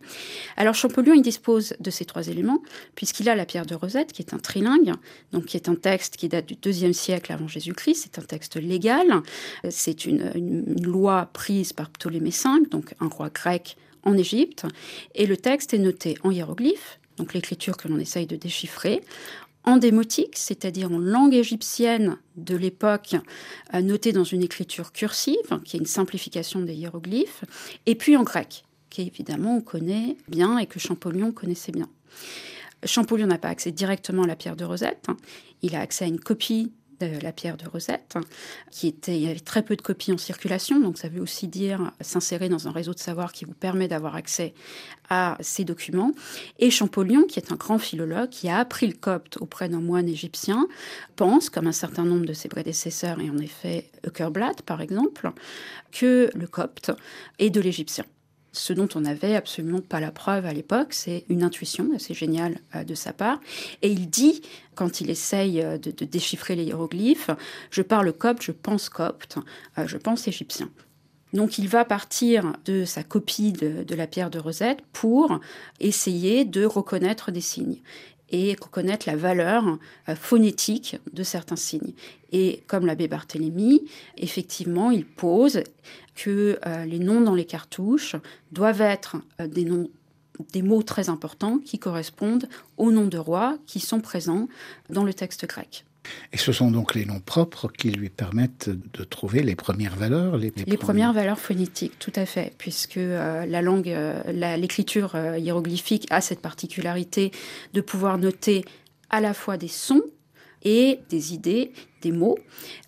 Alors 0.56 0.74
Champollion, 0.74 1.14
il 1.14 1.22
dispose 1.22 1.76
de 1.80 1.90
ces 1.92 2.06
trois 2.06 2.28
éléments, 2.28 2.62
puisqu'il 2.96 3.30
a 3.30 3.36
la 3.36 3.46
pierre 3.46 3.66
de 3.66 3.76
Rosette, 3.76 4.14
qui 4.14 4.22
est 4.22 4.34
un 4.34 4.40
trilingue, 4.40 4.94
donc 5.32 5.46
qui 5.46 5.58
est 5.58 5.70
un 5.70 5.76
texte 5.76 6.18
qui 6.18 6.28
date 6.28 6.46
du 6.46 6.56
deuxième 6.56 6.94
siècle 6.94 7.32
avant 7.32 7.48
Jésus-Christ, 7.48 8.04
c'est 8.04 8.20
un 8.20 8.26
texte 8.26 8.56
légal, 8.56 9.22
c'est 9.70 10.06
une, 10.06 10.32
une, 10.36 10.84
loi 10.84 11.30
prise 11.34 11.74
par 11.74 11.90
Ptolémée 11.90 12.30
V, 12.30 12.68
donc 12.72 12.94
un 13.00 13.08
roi 13.08 13.30
grec 13.30 13.78
en 14.04 14.18
Égypte, 14.18 14.66
et 15.16 15.26
le 15.26 15.38
texte 15.38 15.74
est 15.74 15.80
noté 15.80 16.18
en 16.24 16.32
hiéroglyphes, 16.32 17.00
donc 17.18 17.34
l'écriture 17.34 17.78
que 17.78 17.88
l'on 17.88 18.00
essaye 18.00 18.28
de 18.28 18.36
déchiffrer, 18.36 19.02
en 19.68 19.76
démotique, 19.76 20.38
c'est-à-dire 20.38 20.94
en 20.94 20.98
langue 20.98 21.34
égyptienne 21.34 22.18
de 22.38 22.56
l'époque, 22.56 23.18
euh, 23.74 23.82
notée 23.82 24.14
dans 24.14 24.24
une 24.24 24.42
écriture 24.42 24.94
cursive, 24.94 25.60
qui 25.66 25.76
est 25.76 25.80
une 25.80 25.86
simplification 25.86 26.62
des 26.62 26.74
hiéroglyphes, 26.74 27.44
et 27.86 27.96
puis 27.96 28.16
en 28.16 28.24
grec, 28.24 28.64
qui 28.90 29.02
évidemment 29.02 29.58
on 29.58 29.62
connaît 29.62 30.16
bien 30.30 30.58
et 30.58 30.68
que 30.68 30.80
Champollion 30.80 31.34
connaissait 31.34 31.74
bien. 31.74 31.90
Champollion 32.86 33.28
n'a 33.28 33.38
pas 33.38 33.50
accès 33.50 33.74
directement 33.74 34.24
à 34.24 34.28
la 34.28 34.38
pierre 34.38 34.56
de 34.56 34.64
Rosette, 34.64 35.08
il 35.62 35.76
a 35.76 35.82
accès 35.82 36.06
à 36.06 36.08
une 36.08 36.22
copie 36.22 36.72
de 37.00 37.20
la 37.22 37.32
pierre 37.32 37.58
de 37.58 37.68
Rosette, 37.68 38.18
qui 38.72 38.88
était, 38.88 39.16
il 39.16 39.24
y 39.24 39.30
avait 39.30 39.40
très 39.40 39.64
peu 39.64 39.76
de 39.76 39.82
copies 39.82 40.12
en 40.12 40.18
circulation, 40.18 40.80
donc 40.80 40.98
ça 40.98 41.10
veut 41.10 41.22
aussi 41.22 41.48
dire 41.48 41.92
s'insérer 42.02 42.50
dans 42.50 42.68
un 42.68 42.72
réseau 42.72 42.94
de 42.94 43.00
savoir 43.00 43.32
qui 43.32 43.46
vous 43.46 43.54
permet 43.54 43.88
d'avoir 43.88 44.16
accès 44.16 44.54
à 45.10 45.38
ces 45.40 45.64
documents. 45.64 46.12
Et 46.60 46.72
Champollion, 46.72 47.24
qui 47.24 47.40
est 47.40 47.52
un 47.52 47.56
grand 47.56 47.80
philologue, 47.80 48.30
qui 48.30 48.50
a 48.50 48.58
appris 48.58 48.88
le 48.88 48.94
copte 48.94 49.38
auprès 49.38 49.70
d'un 49.70 49.82
moine 49.82 50.10
égyptien, 50.10 50.68
pense, 51.16 51.50
comme 51.50 51.68
un 51.68 51.72
certain 51.72 52.04
nombre 52.04 52.26
de 52.26 52.34
ses 52.34 52.50
prédécesseurs, 52.50 53.20
et 53.20 53.30
en 53.30 53.38
effet 53.38 53.90
Eukerblatt 54.06 54.62
par 54.64 54.82
exemple, 54.82 55.32
que 55.92 56.30
le 56.36 56.48
copte 56.48 56.92
est 57.40 57.50
de 57.50 57.62
l'égyptien 57.62 58.06
ce 58.52 58.74
dont 58.74 58.88
on 58.96 59.02
n'avait 59.02 59.36
absolument 59.36 59.82
pas 59.82 60.00
la 60.00 60.12
preuve 60.12 60.46
à 60.46 60.54
l'époque, 60.54 60.94
c'est 60.94 61.26
une 61.30 61.44
intuition 61.44 61.90
assez 61.96 62.14
géniale 62.14 62.60
euh, 62.76 62.84
de 62.84 62.96
sa 62.96 63.14
part. 63.14 63.40
Et 63.82 63.92
il 63.92 64.10
dit, 64.10 64.42
quand 64.76 65.02
il 65.02 65.10
essaye 65.10 65.62
euh, 65.62 65.78
de, 65.78 65.92
déchiffrer 66.06 66.56
les 66.56 66.64
hiéroglyphes, 66.64 67.30
je 67.72 67.82
parle 67.82 68.12
copte, 68.14 68.44
je 68.44 68.52
pense 68.52 68.90
copte, 68.90 69.38
euh, 69.78 69.88
je 69.88 69.98
pense 69.98 70.28
égyptien. 70.28 70.70
Donc 71.34 71.58
il 71.58 71.68
va 71.68 71.84
partir 71.84 72.54
de 72.66 72.86
sa 72.86 73.04
copie 73.04 73.52
de, 73.52 73.84
de, 73.84 73.96
la 73.96 74.08
pierre 74.08 74.30
de 74.30 74.40
Rosette 74.40 74.80
pour 74.94 75.40
essayer 75.80 76.46
de 76.46 76.66
reconnaître 76.66 77.32
des 77.32 77.42
signes 77.42 77.82
et 78.30 78.56
reconnaître 78.62 79.08
la 79.08 79.16
valeur 79.16 79.78
phonétique 80.16 80.98
de 81.14 81.24
certains 81.24 81.56
signes. 81.56 81.94
Et 82.32 82.64
comme 82.68 82.86
l'abbé 82.86 83.08
Barthélemy, 83.08 83.86
effectivement, 84.18 84.92
il 84.92 85.06
pose 85.06 85.64
que 86.16 86.60
euh, 86.66 86.86
les 86.86 87.00
noms 87.00 87.22
dans 87.22 87.36
les 87.36 87.46
cartouches 87.46 88.16
doivent 88.52 88.82
être 88.82 89.18
euh, 89.40 89.48
des 89.48 89.64
noms 89.64 89.90
des 90.54 90.62
mots 90.62 90.84
très 90.84 91.10
importants 91.10 91.58
qui 91.58 91.80
correspondent 91.80 92.48
aux 92.78 92.92
noms 92.92 93.08
de 93.08 93.18
rois 93.18 93.58
qui 93.66 93.80
sont 93.80 94.02
présents 94.02 94.48
dans 94.90 95.04
le 95.04 95.12
texte 95.12 95.48
grec. 95.48 95.84
Et 96.34 96.38
ce 96.38 96.52
sont 96.52 96.72
donc 96.72 96.96
les 96.96 97.06
noms 97.06 97.20
propres 97.20 97.68
qui 97.68 97.92
lui 97.92 98.10
permettent 98.10 98.70
de 98.70 99.04
trouver 99.04 99.44
les 99.44 99.56
premières 99.56 99.96
valeurs 99.96 100.38
Les, 100.38 100.52
premières 100.78 101.14
valeurs 101.14 101.40
phonétiques, 101.40 101.98
tout 102.00 102.14
à 102.16 102.26
fait, 102.26 102.54
puisque 102.58 102.98
euh, 102.98 103.46
la 103.46 103.62
langue, 103.62 103.96
l'écriture 104.28 105.16
hiéroglyphique 105.38 106.08
a 106.10 106.22
cette 106.22 106.42
particularité 106.42 107.32
de 107.74 107.82
pouvoir 107.82 108.18
noter 108.18 108.66
à 109.10 109.22
la 109.22 109.34
fois 109.34 109.58
des 109.58 109.68
sons 109.68 110.04
et 110.64 111.00
des 111.10 111.34
idées, 111.34 111.72
des 112.02 112.12
mots. 112.12 112.38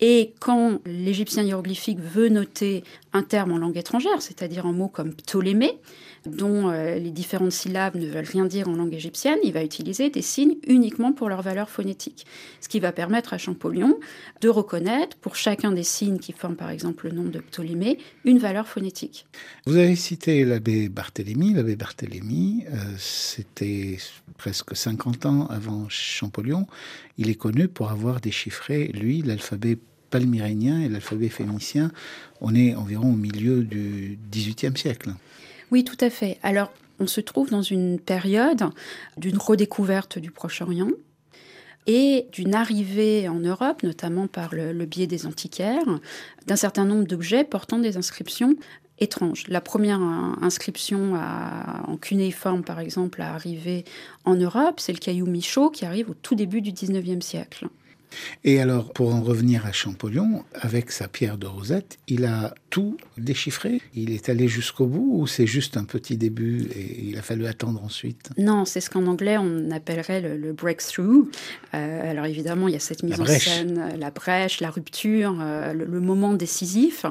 Et 0.00 0.34
quand 0.40 0.80
l'égyptien 0.84 1.42
hiéroglyphique 1.42 2.00
veut 2.00 2.28
noter 2.28 2.84
un 3.12 3.22
terme 3.22 3.52
en 3.52 3.58
langue 3.58 3.76
étrangère, 3.76 4.22
c'est-à-dire 4.22 4.66
un 4.66 4.72
mot 4.72 4.88
comme 4.88 5.14
Ptolémée, 5.14 5.78
dont 6.26 6.70
euh, 6.70 6.96
les 6.96 7.10
différentes 7.10 7.52
syllabes 7.52 7.96
ne 7.96 8.06
veulent 8.06 8.24
rien 8.24 8.44
dire 8.44 8.68
en 8.68 8.74
langue 8.74 8.94
égyptienne, 8.94 9.38
il 9.42 9.52
va 9.52 9.64
utiliser 9.64 10.10
des 10.10 10.22
signes 10.22 10.56
uniquement 10.66 11.12
pour 11.12 11.28
leur 11.28 11.42
valeur 11.42 11.70
phonétique. 11.70 12.26
Ce 12.60 12.68
qui 12.68 12.78
va 12.78 12.92
permettre 12.92 13.32
à 13.32 13.38
Champollion 13.38 13.98
de 14.40 14.48
reconnaître, 14.48 15.16
pour 15.16 15.36
chacun 15.36 15.72
des 15.72 15.82
signes 15.82 16.18
qui 16.18 16.32
forment 16.32 16.56
par 16.56 16.70
exemple 16.70 17.08
le 17.08 17.14
nom 17.14 17.24
de 17.24 17.38
Ptolémée, 17.40 17.98
une 18.24 18.38
valeur 18.38 18.66
phonétique. 18.68 19.26
Vous 19.66 19.76
avez 19.76 19.96
cité 19.96 20.44
l'abbé 20.44 20.88
Barthélemy. 20.88 21.54
L'abbé 21.54 21.76
Barthélemy, 21.76 22.64
euh, 22.68 22.76
c'était 22.98 23.98
presque 24.36 24.76
50 24.76 25.26
ans 25.26 25.46
avant 25.46 25.86
Champollion. 25.88 26.66
Il 27.18 27.30
est 27.30 27.34
connu 27.34 27.68
pour 27.68 27.90
avoir 27.90 28.20
déchiffré, 28.20 28.88
lui, 28.88 29.22
l'alphabet 29.22 29.78
palmyrénien 30.10 30.80
et 30.80 30.88
l'alphabet 30.88 31.28
phénicien. 31.28 31.90
On 32.40 32.54
est 32.54 32.74
environ 32.74 33.12
au 33.12 33.16
milieu 33.16 33.62
du 33.62 34.18
XVIIIe 34.30 34.76
siècle. 34.76 35.10
Oui, 35.70 35.84
tout 35.84 35.98
à 36.00 36.10
fait. 36.10 36.38
Alors, 36.42 36.72
on 36.98 37.06
se 37.06 37.20
trouve 37.20 37.50
dans 37.50 37.62
une 37.62 37.98
période 37.98 38.64
d'une 39.16 39.38
redécouverte 39.38 40.18
du 40.18 40.30
Proche-Orient 40.30 40.90
et 41.86 42.26
d'une 42.32 42.54
arrivée 42.54 43.28
en 43.28 43.40
Europe, 43.40 43.82
notamment 43.82 44.26
par 44.26 44.54
le, 44.54 44.84
biais 44.84 45.06
des 45.06 45.26
antiquaires, 45.26 45.98
d'un 46.46 46.56
certain 46.56 46.84
nombre 46.84 47.06
d'objets 47.06 47.44
portant 47.44 47.78
des 47.78 47.96
inscriptions 47.96 48.54
étranges. 48.98 49.44
La 49.48 49.62
première 49.62 50.00
inscription 50.42 51.14
en 51.14 51.96
cunéiforme, 51.96 52.62
par 52.62 52.80
exemple, 52.80 53.22
à 53.22 53.32
arriver 53.32 53.84
en 54.24 54.34
Europe, 54.34 54.78
c'est 54.78 54.92
le 54.92 54.98
caillou 54.98 55.26
Michaud 55.26 55.70
qui 55.70 55.86
arrive 55.86 56.10
au 56.10 56.14
tout 56.14 56.34
début 56.34 56.60
du 56.60 56.72
XIXe 56.72 57.24
siècle. 57.24 57.68
Et 58.44 58.60
alors, 58.60 58.92
pour 58.92 59.14
en 59.14 59.20
revenir 59.20 59.66
à 59.66 59.72
Champollion, 59.72 60.44
avec 60.54 60.90
sa 60.90 61.08
pierre 61.08 61.38
de 61.38 61.46
Rosette, 61.46 61.98
il 62.08 62.24
a 62.24 62.54
tout 62.70 62.96
déchiffré 63.18 63.80
Il 63.94 64.12
est 64.12 64.28
allé 64.28 64.48
jusqu'au 64.48 64.86
bout 64.86 65.10
ou 65.12 65.26
c'est 65.26 65.46
juste 65.46 65.76
un 65.76 65.84
petit 65.84 66.16
début 66.16 66.68
et 66.74 67.08
il 67.08 67.18
a 67.18 67.22
fallu 67.22 67.46
attendre 67.46 67.82
ensuite? 67.84 68.30
Non, 68.38 68.64
c'est 68.64 68.80
ce 68.80 68.88
qu'en 68.88 69.06
anglais 69.06 69.36
on 69.38 69.70
appellerait 69.70 70.20
le, 70.20 70.52
breakthrough. 70.52 71.28
Euh, 71.74 72.10
alors 72.10 72.26
évidemment, 72.26 72.68
il 72.68 72.74
y 72.74 72.76
a 72.76 72.80
cette 72.80 73.02
mise 73.02 73.20
en 73.20 73.26
scène, 73.26 73.94
la 73.98 74.10
brèche, 74.10 74.60
la 74.60 74.70
rupture, 74.70 75.38
euh, 75.40 75.72
le, 75.72 76.00
moment 76.00 76.32
décisif, 76.32 77.04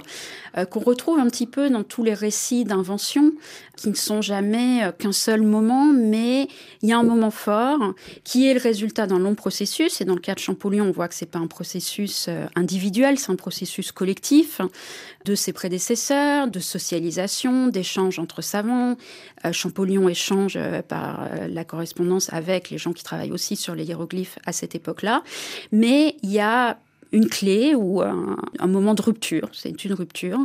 euh, 0.57 0.65
qu'on 0.65 0.79
retrouve 0.79 1.19
un 1.19 1.27
petit 1.27 1.47
peu 1.47 1.69
dans 1.69 1.83
tous 1.83 2.03
les 2.03 2.13
récits 2.13 2.63
d'invention 2.63 3.33
qui 3.75 3.89
ne 3.89 3.95
sont 3.95 4.21
jamais 4.21 4.91
qu'un 4.97 5.11
seul 5.11 5.41
moment, 5.41 5.93
mais 5.93 6.47
il 6.81 6.89
y 6.89 6.91
a 6.91 6.97
un 6.97 7.03
moment 7.03 7.31
fort 7.31 7.93
qui 8.23 8.49
est 8.49 8.53
le 8.53 8.59
résultat 8.59 9.07
d'un 9.07 9.19
long 9.19 9.35
processus. 9.35 10.01
Et 10.01 10.05
dans 10.05 10.15
le 10.15 10.19
cas 10.19 10.33
de 10.33 10.39
Champollion, 10.39 10.88
on 10.89 10.91
voit 10.91 11.07
que 11.07 11.13
c'est 11.13 11.27
pas 11.27 11.39
un 11.39 11.47
processus 11.47 12.25
euh, 12.27 12.47
individuel, 12.55 13.19
c'est 13.19 13.31
un 13.31 13.35
processus 13.35 13.91
collectif 13.91 14.59
de 15.25 15.35
ses 15.35 15.53
prédécesseurs, 15.53 16.47
de 16.47 16.59
socialisation, 16.59 17.67
d'échange 17.67 18.17
entre 18.19 18.41
savants. 18.41 18.97
Euh, 19.45 19.53
Champollion 19.53 20.09
échange 20.09 20.55
euh, 20.55 20.81
par 20.81 21.29
la 21.47 21.63
correspondance 21.63 22.33
avec 22.33 22.69
les 22.71 22.77
gens 22.77 22.93
qui 22.93 23.03
travaillent 23.03 23.31
aussi 23.31 23.55
sur 23.55 23.75
les 23.75 23.85
hiéroglyphes 23.85 24.39
à 24.45 24.51
cette 24.51 24.75
époque-là. 24.75 25.23
Mais 25.71 26.15
il 26.23 26.31
y 26.31 26.39
a 26.39 26.79
une 27.11 27.27
clé 27.27 27.73
ou 27.75 28.01
un, 28.01 28.37
moment 28.67 28.93
de 28.93 29.01
rupture, 29.01 29.49
c'est 29.51 29.83
une 29.83 29.93
rupture, 29.93 30.39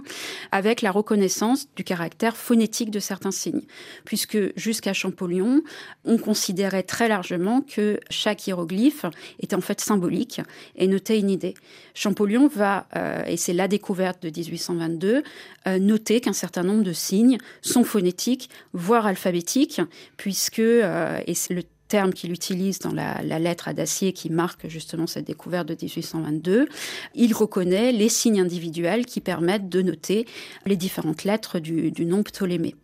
avec 0.52 0.82
la 0.82 0.90
reconnaissance 0.90 1.66
du 1.76 1.84
caractère 1.84 2.36
phonétique 2.36 2.90
de 2.90 3.00
certains 3.00 3.30
signes. 3.30 3.62
Puisque 4.04 4.38
jusqu'à 4.56 4.92
Champollion, 4.92 5.62
on 6.04 6.16
considérait 6.16 6.82
très 6.82 7.08
largement 7.08 7.60
que 7.60 8.00
chaque 8.10 8.46
hiéroglyphe 8.46 9.04
était 9.40 9.56
en 9.56 9.60
fait 9.60 9.80
symbolique 9.80 10.40
et 10.76 10.86
notait 10.86 11.18
une 11.18 11.30
idée. 11.30 11.54
Champollion 11.94 12.48
va, 12.48 12.86
euh, 12.96 13.22
et 13.26 13.36
c'est 13.36 13.52
la 13.52 13.68
découverte 13.68 14.22
de 14.22 14.28
1822, 14.28 15.22
euh, 15.66 15.78
noter 15.78 16.20
qu'un 16.20 16.32
certain 16.32 16.62
nombre 16.62 16.82
de 16.82 16.92
signes 16.92 17.38
sont 17.62 17.84
phonétiques, 17.84 18.50
voire 18.72 19.06
alphabétiques, 19.06 19.80
puisque, 20.16 20.58
euh, 20.58 21.20
et 21.26 21.34
le 21.50 21.62
terme 21.94 22.12
qu'il 22.12 22.32
utilise 22.32 22.80
dans 22.80 22.90
la, 22.90 23.38
lettre 23.38 23.68
à 23.68 23.72
Dacier 23.72 24.12
qui 24.12 24.28
marque 24.28 24.66
justement 24.66 25.06
cette 25.06 25.28
découverte 25.28 25.68
de 25.68 25.74
1822, 25.74 26.66
il 27.14 27.32
reconnaît 27.32 27.92
les 27.92 28.08
signes 28.08 28.40
individuels 28.40 29.06
qui 29.06 29.20
permettent 29.20 29.68
de 29.68 29.80
noter 29.80 30.26
les 30.66 30.74
différentes 30.74 31.22
lettres 31.22 31.60
du, 31.60 31.92
nom 32.04 32.24
Ptolémée. 32.24 32.74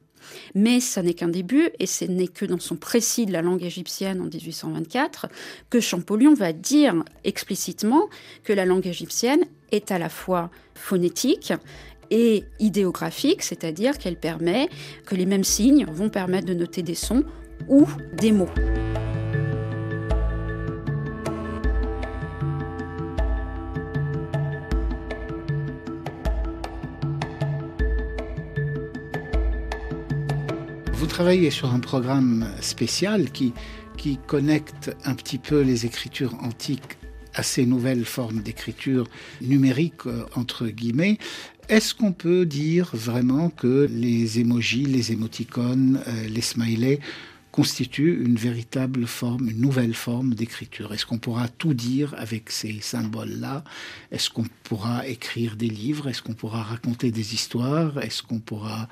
Mais 0.55 0.79
ça 0.79 1.03
n'est 1.03 1.15
qu'un 1.15 1.27
début, 1.27 1.71
et 1.81 1.87
ce 1.87 2.05
n'est 2.05 2.29
que 2.29 2.45
dans 2.45 2.61
son 2.61 2.77
précis 2.77 3.27
de 3.27 3.33
la 3.33 3.43
langue 3.43 3.65
égyptienne 3.65 4.21
en 4.21 4.27
1824 4.27 5.27
que 5.71 5.81
Champollion 5.81 6.35
va 6.35 6.53
dire 6.53 6.95
explicitement 7.25 8.09
que 8.45 8.53
la 8.53 8.65
langue 8.65 8.87
égyptienne 8.87 9.41
est 9.73 9.91
à 9.91 9.99
la 9.99 10.09
fois 10.09 10.53
phonétique 10.77 11.53
et 12.13 12.45
idéographique, 12.61 13.43
c'est-à-dire 13.43 13.99
qu'elle 13.99 14.21
permet 14.21 14.69
que 15.05 15.17
les 15.17 15.27
mêmes 15.27 15.43
signes 15.43 15.85
vont 15.87 16.11
permettre 16.11 16.47
de 16.47 16.55
noter 16.55 16.85
des 16.85 16.95
sons 16.95 17.25
ou 17.69 17.87
des 18.17 18.33
mots. 18.33 18.49
Vous 31.11 31.17
travaillez 31.17 31.51
sur 31.51 31.75
un 31.75 31.81
programme 31.81 32.47
spécial 32.61 33.33
qui, 33.33 33.53
qui 33.97 34.17
connecte 34.29 34.97
un 35.05 35.15
petit 35.15 35.39
peu 35.39 35.61
les 35.61 35.85
écritures 35.85 36.35
antiques 36.41 36.99
à 37.35 37.43
ces 37.43 37.67
nouvelles 37.67 38.05
formes 38.05 38.43
d'écriture 38.43 39.09
numérique, 39.43 40.07
euh, 40.07 40.25
entre 40.37 40.69
guillemets. 40.69 41.19
Est-ce 41.69 41.97
qu'on 41.97 42.13
peut 42.13 42.47
dire 42.47 42.91
vraiment 42.95 43.51
que 43.51 43.89
les 43.91 44.39
émojis, 44.39 44.85
les 44.85 45.11
émoticônes, 45.11 46.01
euh, 46.07 46.29
les 46.29 46.41
smileys 46.41 47.01
constitue 47.53 48.23
une 48.25 48.37
véritable 48.37 49.07
forme, 49.07 49.49
une 49.49 49.61
nouvelle 49.61 49.95
forme 49.95 50.35
d'écriture. 50.35 50.93
Est-ce 50.93 51.07
qu'on 51.07 51.19
pourra 51.19 51.49
tout 51.49 51.75
dire 51.75 52.15
avec 52.17 52.51
ces 52.51 52.81
symboles-là? 52.81 53.65
Est-ce 54.13 54.31
qu'on 54.31 54.47
pourra 54.65 55.07
écrire 55.07 55.57
des 55.57 55.69
livres? 55.69 56.09
Est-ce 56.09 56.23
qu'on 56.23 56.35
pourra 56.35 56.63
raconter 56.63 57.11
des 57.11 57.35
histoires? 57.35 57.99
Est-ce 57.99 58.23
qu'on 58.23 58.39
pourra 58.39 58.89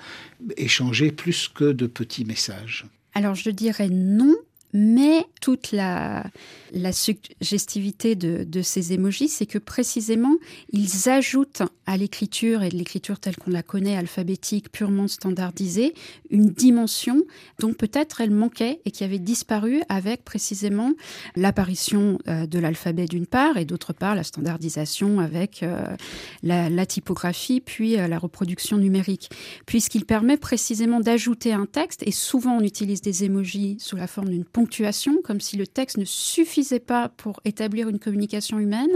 échanger 0.57 1.13
plus 1.13 1.49
que 1.49 1.73
de 1.73 1.87
petits 1.87 2.25
messages? 2.25 2.87
Alors 3.15 3.35
je 3.35 3.51
dirais 3.51 3.89
non, 3.89 4.35
Mais 4.73 5.25
toute 5.41 5.73
la, 5.73 6.25
la 6.73 6.93
suggestivité 6.93 8.15
de, 8.15 8.63
ces 8.63 8.93
émojis, 8.93 9.29
c'est 9.29 9.47
que 9.47 9.59
précisément, 9.59 10.35
ils 10.73 11.09
ajoutent 11.09 11.63
à 11.87 11.97
l'écriture 11.97 12.63
et 12.63 12.69
de 12.69 12.77
l'écriture 12.77 13.19
telle 13.19 13.37
qu'on 13.37 13.51
la 13.51 13.63
connaît, 13.63 13.97
alphabétique, 13.97 14.71
purement 14.71 15.09
standardisée, 15.09 15.95
une 16.31 16.51
dimension 16.51 17.23
dont 17.59 17.73
peut-être 17.73 18.21
elle 18.21 18.31
manquait 18.31 18.81
et 18.85 18.91
qui 18.91 19.05
avait 19.05 19.19
disparu 19.19 19.81
avec 19.89 20.25
précisément 20.25 20.93
l'apparition 21.37 22.19
euh, 22.29 22.47
de 22.47 22.59
l'alphabet 22.59 23.07
d'une 23.07 23.27
part 23.27 23.57
et 23.57 23.65
d'autre 23.65 23.93
part 23.93 24.15
la 24.15 24.25
standardisation 24.25 25.21
avec 25.21 25.63
euh, 25.63 25.97
la, 26.43 26.69
la 26.69 26.87
typographie 26.87 27.61
puis 27.61 27.99
euh, 27.99 28.09
la 28.09 28.19
reproduction 28.19 28.77
numérique. 28.77 29.31
Puisqu'il 29.67 30.05
permet 30.05 30.37
précisément 30.37 31.01
d'ajouter 31.01 31.53
un 31.53 31.67
texte 31.67 32.03
et 32.07 32.13
souvent 32.13 32.59
on 32.59 32.63
utilise 32.63 33.01
des 33.01 33.25
émojis 33.25 33.77
sous 33.79 33.97
la 33.97 34.07
forme 34.07 34.29
d'une 34.29 34.45
ponctuation, 34.59 35.23
comme 35.23 35.41
si 35.41 35.57
le 35.57 35.69
texte 35.69 35.99
ne 35.99 36.05
suffisait 36.05 36.81
pas 36.81 37.09
pour 37.11 37.39
établir 37.45 37.89
une 37.89 38.01
communication 38.01 38.59
humaine, 38.59 38.91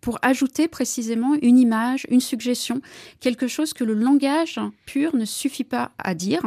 pour 0.00 0.18
ajouter 0.22 0.68
précisément 0.68 1.34
une 1.42 1.58
image, 1.58 2.06
une 2.08 2.22
suggestion, 2.22 2.80
quelque 3.20 3.46
chose 3.46 3.74
que 3.74 3.84
le 3.84 3.92
langage 3.92 4.58
pur 4.86 5.14
ne 5.14 5.26
suffit 5.26 5.64
pas 5.64 5.90
à 5.98 6.14
dire. 6.14 6.40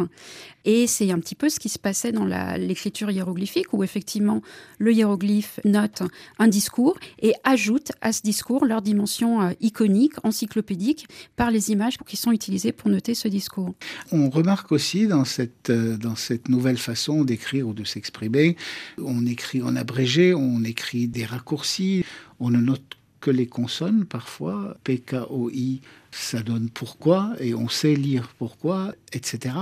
Et 0.66 0.88
c'est 0.88 1.12
un 1.12 1.20
petit 1.20 1.36
peu 1.36 1.50
ce 1.50 1.60
qui 1.60 1.70
se 1.70 1.80
passait 1.80 2.12
dans 2.12 2.26
l'écriture 2.58 3.12
hiéroglyphique, 3.12 3.72
où 3.72 3.84
effectivement 3.84 4.42
le 4.78 4.94
hiéroglyphe 4.94 5.60
note 5.64 6.04
un 6.38 6.48
discours 6.48 6.98
et 7.22 7.34
ajoute 7.44 7.92
à 8.02 8.12
ce 8.12 8.22
discours 8.22 8.66
leur 8.66 8.82
dimension 8.82 9.42
euh, 9.42 9.52
iconique, 9.62 10.14
encyclopédique, 10.24 11.08
par 11.36 11.52
les 11.52 11.72
images 11.72 11.98
qui 12.06 12.18
sont 12.18 12.32
utilisées 12.32 12.72
pour 12.72 12.90
noter 12.90 13.14
ce 13.14 13.28
discours. 13.28 13.74
On 14.12 14.30
remarque 14.30 14.72
aussi 14.72 15.08
dans 15.08 15.26
cette, 15.26 15.70
euh, 15.70 15.98
dans 15.98 16.16
cette 16.16 16.50
nouvelle 16.50 16.78
façon 16.78 17.24
d'écrire 17.24 17.68
ou 17.68 17.74
de 17.74 17.84
s'exprimer, 17.84 18.39
on 18.98 19.26
écrit 19.26 19.62
en 19.62 19.76
abrégé, 19.76 20.34
on 20.34 20.64
écrit 20.64 21.08
des 21.08 21.26
raccourcis, 21.26 22.06
on 22.40 22.50
ne 22.50 22.60
note 22.60 22.98
que 23.20 23.32
les 23.32 23.48
consonnes 23.48 24.06
parfois, 24.06 24.78
PKOI, 24.84 25.82
ça 26.12 26.42
donne 26.42 26.70
pourquoi, 26.70 27.34
et 27.40 27.54
on 27.54 27.70
sait 27.70 27.96
lire 27.96 28.30
pourquoi, 28.38 28.94
etc. 29.14 29.56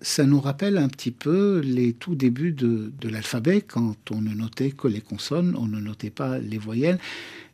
Ça 0.00 0.24
nous 0.24 0.40
rappelle 0.40 0.78
un 0.78 0.88
petit 0.88 1.10
peu 1.10 1.60
les 1.60 1.92
tout 1.92 2.14
débuts 2.14 2.52
de, 2.52 2.92
de 3.00 3.08
l'alphabet, 3.08 3.60
quand 3.60 4.10
on 4.10 4.20
ne 4.20 4.34
notait 4.34 4.70
que 4.70 4.88
les 4.88 5.00
consonnes, 5.00 5.54
on 5.56 5.66
ne 5.66 5.80
notait 5.80 6.10
pas 6.10 6.38
les 6.38 6.58
voyelles. 6.58 6.98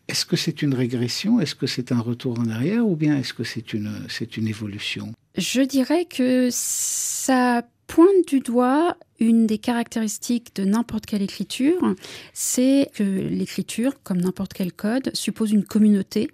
Est-ce 0.08 0.24
que 0.24 0.36
c'est 0.36 0.62
une 0.62 0.74
régression? 0.74 1.40
Est-ce 1.40 1.54
que 1.54 1.66
c'est 1.66 1.92
un 1.92 2.00
retour 2.00 2.38
en 2.38 2.48
arrière? 2.48 2.86
Ou 2.86 2.96
bien 2.96 3.16
est-ce 3.18 3.32
que 3.32 3.44
c'est 3.44 3.72
une, 3.72 3.92
c'est 4.08 4.36
une 4.36 4.48
évolution? 4.48 5.12
Je 5.36 5.62
dirais 5.62 6.04
que 6.04 6.48
ça 6.50 7.62
pointe 7.86 8.28
du 8.28 8.40
doigt 8.40 8.96
une 9.18 9.46
des 9.46 9.58
caractéristiques 9.58 10.54
de 10.56 10.64
n'importe 10.64 11.06
quelle 11.06 11.22
écriture, 11.22 11.94
c'est 12.32 12.90
que 12.94 13.02
l'écriture, 13.02 14.02
comme 14.02 14.20
n'importe 14.20 14.52
quel 14.52 14.72
code, 14.72 15.10
suppose 15.12 15.50
une 15.52 15.64
communauté 15.64 16.30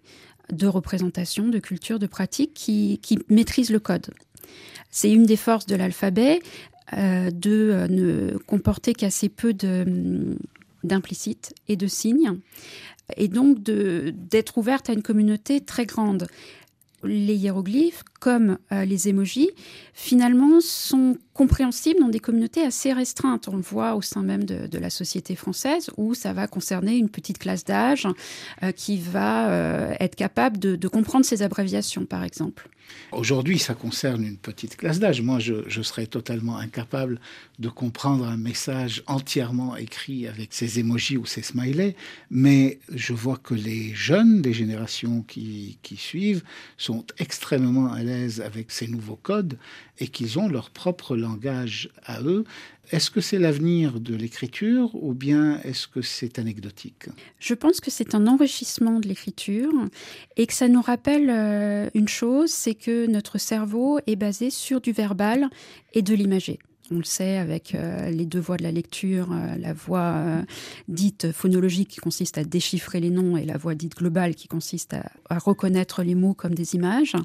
de 0.52 0.66
représentation, 0.66 1.48
de 1.48 1.58
culture, 1.58 1.98
de 1.98 2.06
pratique 2.06 2.54
qui, 2.54 3.00
qui 3.02 3.18
maîtrise 3.28 3.70
le 3.70 3.80
code. 3.80 4.10
C'est 4.90 5.10
une 5.10 5.24
des 5.24 5.36
forces 5.36 5.66
de 5.66 5.74
l'alphabet 5.74 6.40
euh, 6.92 7.30
de 7.30 7.70
euh, 7.72 7.88
ne 7.88 8.38
comporter 8.46 8.92
qu'assez 8.92 9.28
peu 9.28 9.52
d'implicite 10.84 11.54
et 11.68 11.76
de 11.76 11.86
signes, 11.88 12.38
et 13.16 13.28
donc 13.28 13.62
d'être 13.62 14.58
ouverte 14.58 14.90
à 14.90 14.92
une 14.92 15.02
communauté 15.02 15.60
très 15.60 15.86
grande 15.86 16.26
les 17.06 17.34
hiéroglyphes, 17.34 18.02
comme 18.20 18.58
euh, 18.72 18.84
les 18.84 19.08
émojis, 19.08 19.50
finalement 19.92 20.60
sont 20.60 21.16
compréhensibles 21.34 22.00
dans 22.00 22.08
des 22.08 22.18
communautés 22.18 22.62
assez 22.62 22.92
restreintes. 22.92 23.48
On 23.48 23.56
le 23.56 23.62
voit 23.62 23.94
au 23.94 24.02
sein 24.02 24.22
même 24.22 24.44
de, 24.44 24.78
la 24.78 24.90
société 24.90 25.36
française, 25.36 25.90
où 25.96 26.14
ça 26.14 26.32
va 26.32 26.46
concerner 26.46 26.96
une 26.96 27.08
petite 27.08 27.38
classe 27.38 27.64
d'âge 27.64 28.06
euh, 28.62 28.72
qui 28.72 28.98
va 28.98 29.50
euh, 29.50 29.94
être 30.00 30.16
capable 30.16 30.58
de, 30.58 30.88
comprendre 30.88 31.24
ces 31.24 31.42
abréviations, 31.42 32.06
par 32.06 32.24
exemple. 32.24 32.68
Aujourd'hui, 33.12 33.58
ça 33.58 33.74
concerne 33.74 34.24
une 34.24 34.36
petite 34.36 34.76
classe 34.76 34.98
d'âge. 34.98 35.22
Moi, 35.22 35.38
je, 35.38 35.82
serais 35.82 36.06
totalement 36.06 36.58
incapable 36.58 37.20
de 37.58 37.68
comprendre 37.68 38.26
un 38.26 38.36
message 38.36 39.02
entièrement 39.06 39.76
écrit 39.76 40.26
avec 40.26 40.52
ces 40.52 40.78
émojis 40.78 41.16
ou 41.16 41.24
ces 41.24 41.42
smileys, 41.42 41.94
mais 42.30 42.78
je 42.92 43.12
vois 43.12 43.36
que 43.36 43.54
les 43.54 43.94
jeunes, 43.94 44.42
les 44.42 44.52
générations 44.52 45.22
qui 45.22 45.78
suivent, 45.96 46.42
sont 46.76 47.04
extrêmement 47.18 47.92
à 47.92 48.02
l'aise 48.02 48.40
avec 48.40 48.70
ces 48.70 48.88
nouveaux 48.88 49.16
codes 49.16 49.58
et 49.98 50.08
qu'ils 50.08 50.38
ont 50.38 50.48
leur 50.48 50.70
propre 50.70 51.16
langage 51.16 51.88
à 52.04 52.20
eux. 52.22 52.44
Est-ce 52.92 53.10
que 53.10 53.20
c'est 53.20 53.38
l'avenir 53.38 53.98
de 53.98 54.14
l'écriture 54.14 54.90
ou 54.94 55.12
bien 55.12 55.60
est-ce 55.64 55.88
que 55.88 56.02
c'est 56.02 56.38
anecdotique? 56.38 57.06
Je 57.40 57.54
pense 57.54 57.80
que 57.80 57.90
c'est 57.90 58.14
un 58.14 58.28
enrichissement 58.28 59.00
de 59.00 59.08
l'écriture 59.08 59.72
et 60.36 60.46
que 60.46 60.52
ça 60.52 60.68
nous 60.68 60.82
rappelle 60.82 61.28
euh, 61.28 61.90
une 61.94 62.06
chose, 62.06 62.50
c'est 62.50 62.74
que 62.74 63.06
notre 63.06 63.38
cerveau 63.38 63.98
est 64.06 64.14
basé 64.14 64.50
sur 64.50 64.80
du 64.80 64.92
verbal 64.92 65.50
et 65.94 66.02
de 66.02 66.14
l'imagé. 66.14 66.60
On 66.92 66.98
le 66.98 67.04
sait 67.04 67.38
avec 67.38 67.74
euh, 67.74 68.10
les 68.10 68.24
deux 68.24 68.38
voies 68.38 68.56
de 68.56 68.62
la 68.62 68.70
lecture, 68.70 69.32
euh, 69.32 69.56
la 69.58 69.72
voie 69.72 70.44
dite 70.86 71.32
phonologique 71.32 71.88
qui 71.88 71.98
consiste 71.98 72.38
à 72.38 72.44
déchiffrer 72.44 73.00
les 73.00 73.10
noms 73.10 73.36
et 73.36 73.44
la 73.44 73.56
voie 73.56 73.74
dite 73.74 73.96
globale 73.96 74.36
qui 74.36 74.46
consiste 74.46 74.94
à, 74.94 75.38
reconnaître 75.38 76.04
les 76.04 76.14
mots 76.14 76.34
comme 76.34 76.54
des 76.54 76.76
images. 76.76 77.16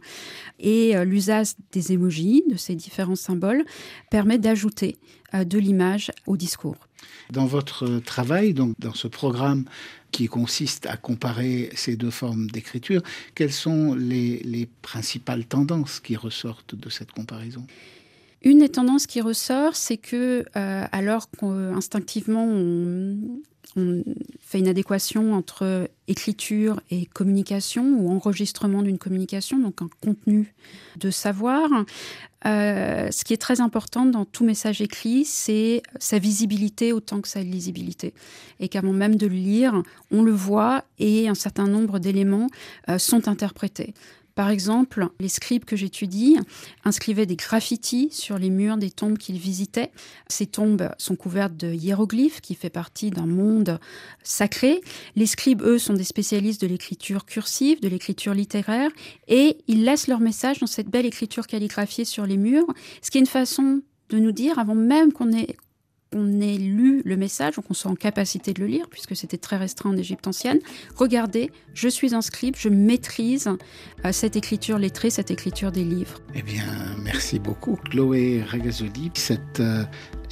Et 0.59 0.95
l'usage 1.05 1.49
des 1.71 1.91
émojis, 1.91 2.43
de 2.49 2.57
ces 2.57 2.73
différents 2.73 3.15
symboles, 3.15 3.63
permet 4.09 4.39
d'ajouter 4.39 4.97
de 5.33 5.57
l'image 5.57 6.11
au 6.27 6.37
discours. 6.37 6.87
Dans 7.31 7.45
votre 7.45 7.99
travail, 7.99 8.53
donc 8.53 8.75
dans 8.79 8.93
ce 8.93 9.07
programme 9.07 9.65
qui 10.11 10.27
consiste 10.27 10.85
à 10.85 10.97
comparer 10.97 11.69
ces 11.75 11.95
deux 11.95 12.11
formes 12.11 12.51
d'écriture, 12.51 13.01
quelles 13.33 13.53
sont 13.53 13.95
les 13.95 14.69
principales 14.81 15.45
tendances 15.45 15.99
qui 15.99 16.15
ressortent 16.15 16.75
de 16.75 16.89
cette 16.89 17.11
comparaison? 17.11 17.65
Une 18.43 18.59
des 18.59 18.69
tendances 18.69 19.05
qui 19.05 19.21
ressort, 19.21 19.75
c'est 19.75 19.97
que 19.97 20.45
euh, 20.55 20.85
alors 20.91 21.29
qu'instinctivement 21.29 22.43
on, 22.43 23.15
on, 23.75 24.03
fait 24.39 24.59
une 24.59 24.67
adéquation 24.67 25.33
entre 25.35 25.87
écriture 26.07 26.81
et 26.89 27.05
communication 27.05 27.83
ou 27.99 28.09
enregistrement 28.09 28.81
d'une 28.81 28.97
communication, 28.97 29.59
donc 29.59 29.81
un 29.83 29.89
contenu 30.01 30.55
de 30.97 31.11
savoir, 31.11 31.69
euh, 32.45 33.11
ce 33.11 33.23
qui 33.23 33.33
est 33.33 33.41
très 33.41 33.61
important 33.61 34.05
dans 34.05 34.25
tout 34.25 34.43
message 34.43 34.81
écrit, 34.81 35.25
c'est 35.25 35.83
sa 35.99 36.17
visibilité 36.17 36.91
autant 36.93 37.21
que 37.21 37.27
sa 37.27 37.41
lisibilité. 37.41 38.13
Et 38.59 38.67
qu'avant 38.67 38.93
même 38.93 39.15
de 39.15 39.27
le 39.27 39.35
lire, 39.35 39.83
on 40.11 40.23
le 40.23 40.31
voit 40.31 40.83
et 40.99 41.27
un 41.27 41.35
certain 41.35 41.67
nombre 41.67 41.99
d'éléments 41.99 42.47
euh, 42.89 42.97
sont 42.97 43.27
interprétés. 43.27 43.93
Par 44.35 44.49
exemple, 44.49 45.09
les 45.19 45.29
scribes 45.29 45.65
que 45.65 45.75
j'étudie 45.75 46.37
inscrivaient 46.85 47.25
des 47.25 47.35
graffitis 47.35 48.09
sur 48.11 48.37
les 48.37 48.49
murs 48.49 48.77
des 48.77 48.91
tombes 48.91 49.17
qu'ils 49.17 49.37
visitaient. 49.37 49.91
Ces 50.27 50.47
tombes 50.47 50.89
sont 50.97 51.15
couvertes 51.15 51.57
de 51.57 51.73
hiéroglyphes 51.73 52.41
qui 52.41 52.55
fait 52.55 52.69
partie 52.69 53.11
d'un 53.11 53.25
monde 53.25 53.79
sacré. 54.23 54.81
Les 55.15 55.25
scribes, 55.25 55.61
eux, 55.61 55.77
sont 55.77 55.93
des 55.93 56.03
spécialistes 56.03 56.61
de 56.61 56.67
l'écriture 56.67 57.25
cursive, 57.25 57.81
de 57.81 57.87
l'écriture 57.87 58.33
littéraire, 58.33 58.91
et 59.27 59.57
ils 59.67 59.83
laissent 59.83 60.07
leur 60.07 60.19
message 60.19 60.59
dans 60.59 60.67
cette 60.67 60.89
belle 60.89 61.05
écriture 61.05 61.47
calligraphiée 61.47 62.05
sur 62.05 62.25
les 62.25 62.37
murs, 62.37 62.67
ce 63.01 63.11
qui 63.11 63.17
est 63.17 63.21
une 63.21 63.27
façon 63.27 63.81
de 64.09 64.19
nous 64.19 64.31
dire, 64.31 64.59
avant 64.59 64.75
même 64.75 65.11
qu'on 65.11 65.31
ait 65.31 65.55
on 66.13 66.41
ait 66.41 66.57
lu 66.57 67.01
le 67.05 67.15
message, 67.15 67.55
qu'on 67.55 67.73
soit 67.73 67.91
en 67.91 67.95
capacité 67.95 68.53
de 68.53 68.61
le 68.61 68.67
lire, 68.67 68.87
puisque 68.89 69.15
c'était 69.15 69.37
très 69.37 69.57
restreint 69.57 69.91
en 69.91 69.97
Égypte 69.97 70.27
ancienne. 70.27 70.59
Regardez, 70.95 71.51
je 71.73 71.87
suis 71.87 72.13
un 72.13 72.21
scribe, 72.21 72.55
je 72.57 72.69
maîtrise 72.69 73.49
euh, 74.05 74.11
cette 74.11 74.35
écriture 74.35 74.77
lettrée, 74.77 75.09
cette 75.09 75.31
écriture 75.31 75.71
des 75.71 75.83
livres. 75.83 76.19
Eh 76.35 76.41
bien, 76.41 76.65
merci 77.01 77.39
beaucoup, 77.39 77.77
Chloé 77.89 78.43
Ragazoli. 78.43 79.11
Cette 79.13 79.59
euh, 79.59 79.83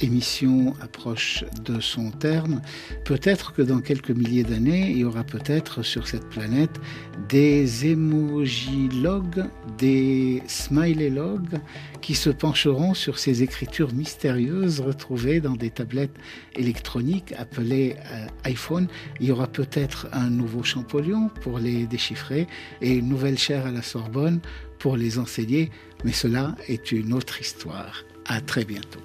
émission 0.02 0.74
approche 0.80 1.44
de 1.64 1.80
son 1.80 2.10
terme. 2.10 2.60
Peut-être 3.04 3.52
que 3.52 3.62
dans 3.62 3.80
quelques 3.80 4.10
milliers 4.10 4.44
d'années, 4.44 4.90
il 4.90 4.98
y 4.98 5.04
aura 5.04 5.24
peut-être 5.24 5.82
sur 5.82 6.06
cette 6.08 6.28
planète 6.28 6.80
des 7.28 7.86
emojilogues, 7.86 9.44
des 9.78 10.42
smileylog 10.46 11.60
qui 12.00 12.14
se 12.14 12.30
pencheront 12.30 12.94
sur 12.94 13.18
ces 13.18 13.42
écritures 13.42 13.92
mystérieuses 13.92 14.80
retrouvées 14.80 15.40
dans 15.40 15.54
des 15.54 15.70
tablettes 15.70 16.16
électroniques 16.56 17.32
appelées 17.36 17.96
euh, 18.12 18.26
iPhone. 18.44 18.88
Il 19.20 19.26
y 19.26 19.32
aura 19.32 19.46
peut-être 19.46 20.08
un 20.12 20.30
nouveau 20.30 20.62
Champollion 20.62 21.30
pour 21.42 21.58
les 21.58 21.86
déchiffrer 21.86 22.46
et 22.80 22.94
une 22.94 23.08
nouvelle 23.08 23.38
chaire 23.38 23.66
à 23.66 23.70
la 23.70 23.82
Sorbonne 23.82 24.40
pour 24.78 24.96
les 24.96 25.18
enseigner, 25.18 25.70
mais 26.04 26.12
cela 26.12 26.56
est 26.68 26.90
une 26.90 27.12
autre 27.12 27.40
histoire. 27.40 28.04
À 28.26 28.40
très 28.40 28.64
bientôt. 28.64 29.00